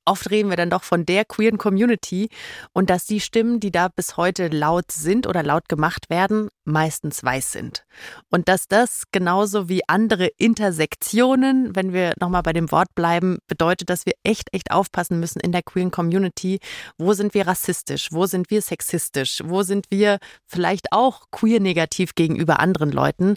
oft 0.08 0.30
reden 0.30 0.50
wir 0.50 0.56
dann 0.56 0.70
doch 0.70 0.82
von 0.82 1.06
der 1.06 1.24
queeren 1.24 1.58
Community 1.58 2.28
und 2.72 2.90
dass 2.90 3.06
die 3.06 3.20
Stimmen, 3.20 3.60
die 3.60 3.70
da 3.70 3.88
bis 3.88 4.16
heute 4.16 4.48
laut 4.48 4.90
sind 4.90 5.26
oder 5.26 5.42
laut 5.42 5.68
gemacht 5.68 6.10
werden, 6.10 6.48
meistens 6.64 7.22
weiß 7.24 7.52
sind. 7.52 7.84
Und 8.30 8.48
dass 8.48 8.68
das 8.68 9.04
genauso 9.12 9.68
wie 9.68 9.82
andere 9.88 10.26
Intersektionen, 10.38 11.74
wenn 11.74 11.92
wir 11.92 12.14
nochmal 12.20 12.42
bei 12.42 12.52
dem 12.52 12.70
Wort 12.70 12.94
bleiben, 12.94 13.38
bedeutet, 13.46 13.90
dass 13.90 14.06
wir 14.06 14.14
echt, 14.22 14.52
echt 14.52 14.70
aufpassen 14.70 15.18
müssen 15.20 15.40
in 15.40 15.52
der 15.52 15.62
queeren 15.62 15.90
Community. 15.90 16.60
Wo 16.98 17.12
sind 17.14 17.34
wir 17.34 17.46
rassistisch? 17.46 18.08
Wo 18.12 18.26
sind 18.26 18.50
wir 18.50 18.62
sexistisch? 18.62 19.42
Wo 19.44 19.62
sind 19.62 19.86
wir 19.90 20.18
vielleicht 20.46 20.92
auch 20.92 21.24
queer 21.30 21.60
negativ 21.60 22.14
gegenüber 22.14 22.60
anderen 22.60 22.92
Leuten? 22.92 23.34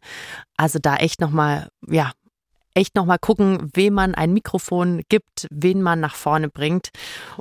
Also 0.57 0.79
da 0.79 0.97
echt 0.97 1.21
nochmal, 1.21 1.69
ja, 1.87 2.11
echt 2.73 2.95
nochmal 2.95 3.19
gucken, 3.19 3.69
wem 3.73 3.93
man 3.93 4.15
ein 4.15 4.33
Mikrofon 4.33 5.01
gibt, 5.09 5.47
wen 5.51 5.81
man 5.81 5.99
nach 5.99 6.15
vorne 6.15 6.49
bringt 6.49 6.89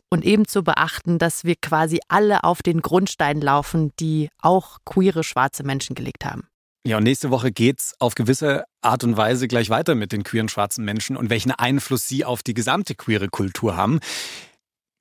und 0.09 0.25
eben 0.25 0.47
zu 0.47 0.63
beachten, 0.63 1.19
dass 1.19 1.45
wir 1.45 1.55
quasi 1.61 2.01
alle 2.09 2.45
auf 2.45 2.63
den 2.63 2.81
Grundstein 2.81 3.41
laufen, 3.41 3.93
die 4.01 4.29
auch 4.41 4.79
queere 4.85 5.25
schwarze 5.25 5.63
Menschen 5.63 5.95
gelegt 5.95 6.25
haben. 6.25 6.45
Ja, 6.87 6.97
und 6.97 7.03
nächste 7.03 7.31
Woche 7.31 7.53
geht's 7.53 7.95
auf 7.99 8.15
gewisse 8.15 8.65
Art 8.81 9.05
und 9.05 9.17
Weise 9.17 9.49
gleich 9.49 9.69
weiter 9.69 9.95
mit 9.95 10.13
den 10.13 10.23
queeren 10.23 10.49
schwarzen 10.49 10.85
Menschen 10.85 11.17
und 11.17 11.29
welchen 11.29 11.51
Einfluss 11.51 12.09
sie 12.09 12.25
auf 12.25 12.43
die 12.43 12.55
gesamte 12.55 12.95
queere 12.95 13.29
Kultur 13.29 13.77
haben. 13.77 14.01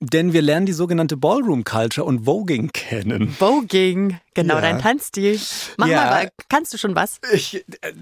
Denn 0.02 0.32
wir 0.32 0.40
lernen 0.40 0.64
die 0.64 0.72
sogenannte 0.72 1.18
Ballroom 1.18 1.62
Culture 1.62 2.06
und 2.06 2.24
Voging 2.24 2.70
kennen. 2.72 3.28
Voging, 3.38 4.18
genau 4.32 4.54
ja. 4.54 4.62
dein 4.62 4.78
Tanzstil. 4.78 5.38
Mach 5.76 5.88
ja. 5.88 6.04
mal, 6.06 6.30
kannst 6.48 6.72
du 6.72 6.78
schon 6.78 6.94
was? 6.94 7.18
Ich, 7.34 7.56
äh, 7.82 7.92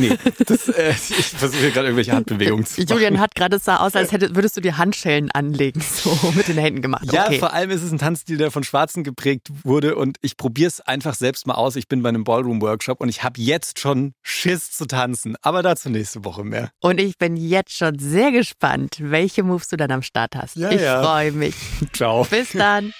nee, 0.00 0.18
das, 0.46 0.68
äh, 0.68 0.90
ich 0.90 1.26
versuche 1.26 1.70
gerade 1.70 1.86
irgendwelche 1.86 2.10
Handbewegungen 2.10 2.66
zu 2.66 2.80
machen. 2.80 2.92
Julian 2.92 3.20
hat 3.20 3.36
gerade 3.36 3.60
sah 3.60 3.76
aus, 3.76 3.94
als 3.94 4.10
hätte, 4.10 4.34
würdest 4.34 4.56
du 4.56 4.62
dir 4.62 4.78
Handschellen 4.78 5.30
anlegen, 5.30 5.80
so 5.80 6.32
mit 6.34 6.48
den 6.48 6.58
Händen 6.58 6.82
gemacht. 6.82 7.04
Ja, 7.12 7.26
okay. 7.26 7.38
vor 7.38 7.52
allem 7.52 7.70
ist 7.70 7.84
es 7.84 7.92
ein 7.92 7.98
Tanzstil, 7.98 8.36
der 8.36 8.50
von 8.50 8.64
Schwarzen 8.64 9.04
geprägt 9.04 9.46
wurde 9.62 9.94
und 9.94 10.16
ich 10.22 10.36
probiere 10.36 10.66
es 10.66 10.80
einfach 10.80 11.14
selbst 11.14 11.46
mal 11.46 11.54
aus. 11.54 11.76
Ich 11.76 11.86
bin 11.86 12.02
bei 12.02 12.08
einem 12.08 12.24
Ballroom 12.24 12.62
Workshop 12.62 13.00
und 13.00 13.08
ich 13.08 13.22
habe 13.22 13.40
jetzt 13.40 13.78
schon 13.78 14.14
Schiss 14.24 14.72
zu 14.72 14.86
tanzen, 14.86 15.36
aber 15.40 15.62
dazu 15.62 15.88
nächste 15.88 16.24
Woche 16.24 16.42
mehr. 16.42 16.72
Und 16.80 17.00
ich 17.00 17.16
bin 17.16 17.36
jetzt 17.36 17.76
schon 17.76 17.96
sehr 18.00 18.32
gespannt, 18.32 18.96
welche 18.98 19.44
Moves 19.44 19.68
du 19.68 19.76
dann 19.76 19.92
am 19.92 20.02
Start 20.02 20.34
hast. 20.34 20.56
Ja, 20.56 20.72
ich 20.72 20.80
freue 20.80 21.30
mich 21.30 21.43
mich. 21.44 21.54
Ciao. 21.92 22.24
Bis 22.24 22.52
dann. 22.52 22.92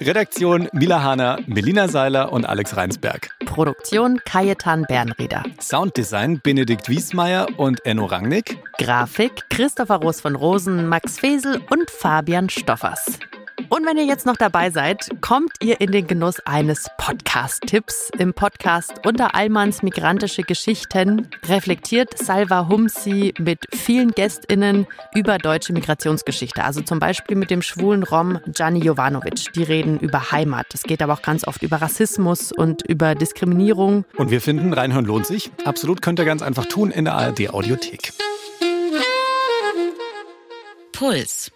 Redaktion 0.00 0.68
Mila 0.72 1.02
Hahner, 1.02 1.38
Melina 1.46 1.88
Seiler 1.88 2.32
und 2.32 2.44
Alex 2.44 2.76
Reinsberg. 2.76 3.30
Produktion 3.46 4.20
Kajetan 4.24 4.82
Bernrieder. 4.82 5.42
Sounddesign 5.60 6.40
Benedikt 6.42 6.88
Wiesmeier 6.88 7.46
und 7.56 7.84
Enno 7.86 8.04
Rangnick. 8.04 8.58
Grafik 8.78 9.48
Christopher 9.48 9.96
Roos 9.96 10.20
von 10.20 10.34
Rosen, 10.34 10.88
Max 10.88 11.18
Fesel 11.18 11.62
und 11.70 11.90
Fabian 11.90 12.50
Stoffers. 12.50 13.18
Und 13.68 13.86
wenn 13.86 13.96
ihr 13.96 14.04
jetzt 14.04 14.26
noch 14.26 14.36
dabei 14.36 14.70
seid, 14.70 15.08
kommt 15.20 15.52
ihr 15.60 15.80
in 15.80 15.90
den 15.90 16.06
Genuss 16.06 16.40
eines 16.40 16.88
Podcast-Tipps. 16.98 18.10
Im 18.18 18.34
Podcast 18.34 19.00
Unter 19.04 19.34
Allmanns 19.34 19.82
migrantische 19.82 20.42
Geschichten 20.42 21.28
reflektiert 21.48 22.16
Salva 22.18 22.68
Humsi 22.68 23.32
mit 23.38 23.66
vielen 23.74 24.12
GästInnen 24.12 24.86
über 25.14 25.38
deutsche 25.38 25.72
Migrationsgeschichte. 25.72 26.62
Also 26.64 26.82
zum 26.82 26.98
Beispiel 26.98 27.36
mit 27.36 27.50
dem 27.50 27.62
schwulen 27.62 28.02
Rom 28.02 28.40
Gianni 28.46 28.80
Jovanovic. 28.80 29.52
Die 29.54 29.62
reden 29.62 29.98
über 30.00 30.30
Heimat. 30.30 30.66
Es 30.74 30.82
geht 30.82 31.02
aber 31.02 31.14
auch 31.14 31.22
ganz 31.22 31.46
oft 31.46 31.62
über 31.62 31.78
Rassismus 31.78 32.52
und 32.52 32.82
über 32.82 33.14
Diskriminierung. 33.14 34.04
Und 34.16 34.30
wir 34.30 34.42
finden, 34.42 34.74
reinhören 34.74 35.06
lohnt 35.06 35.26
sich. 35.26 35.50
Absolut 35.64 36.02
könnt 36.02 36.18
ihr 36.18 36.26
ganz 36.26 36.42
einfach 36.42 36.66
tun 36.66 36.90
in 36.90 37.06
der 37.06 37.14
ARD 37.14 37.50
Audiothek. 37.50 38.12
Puls. 40.92 41.50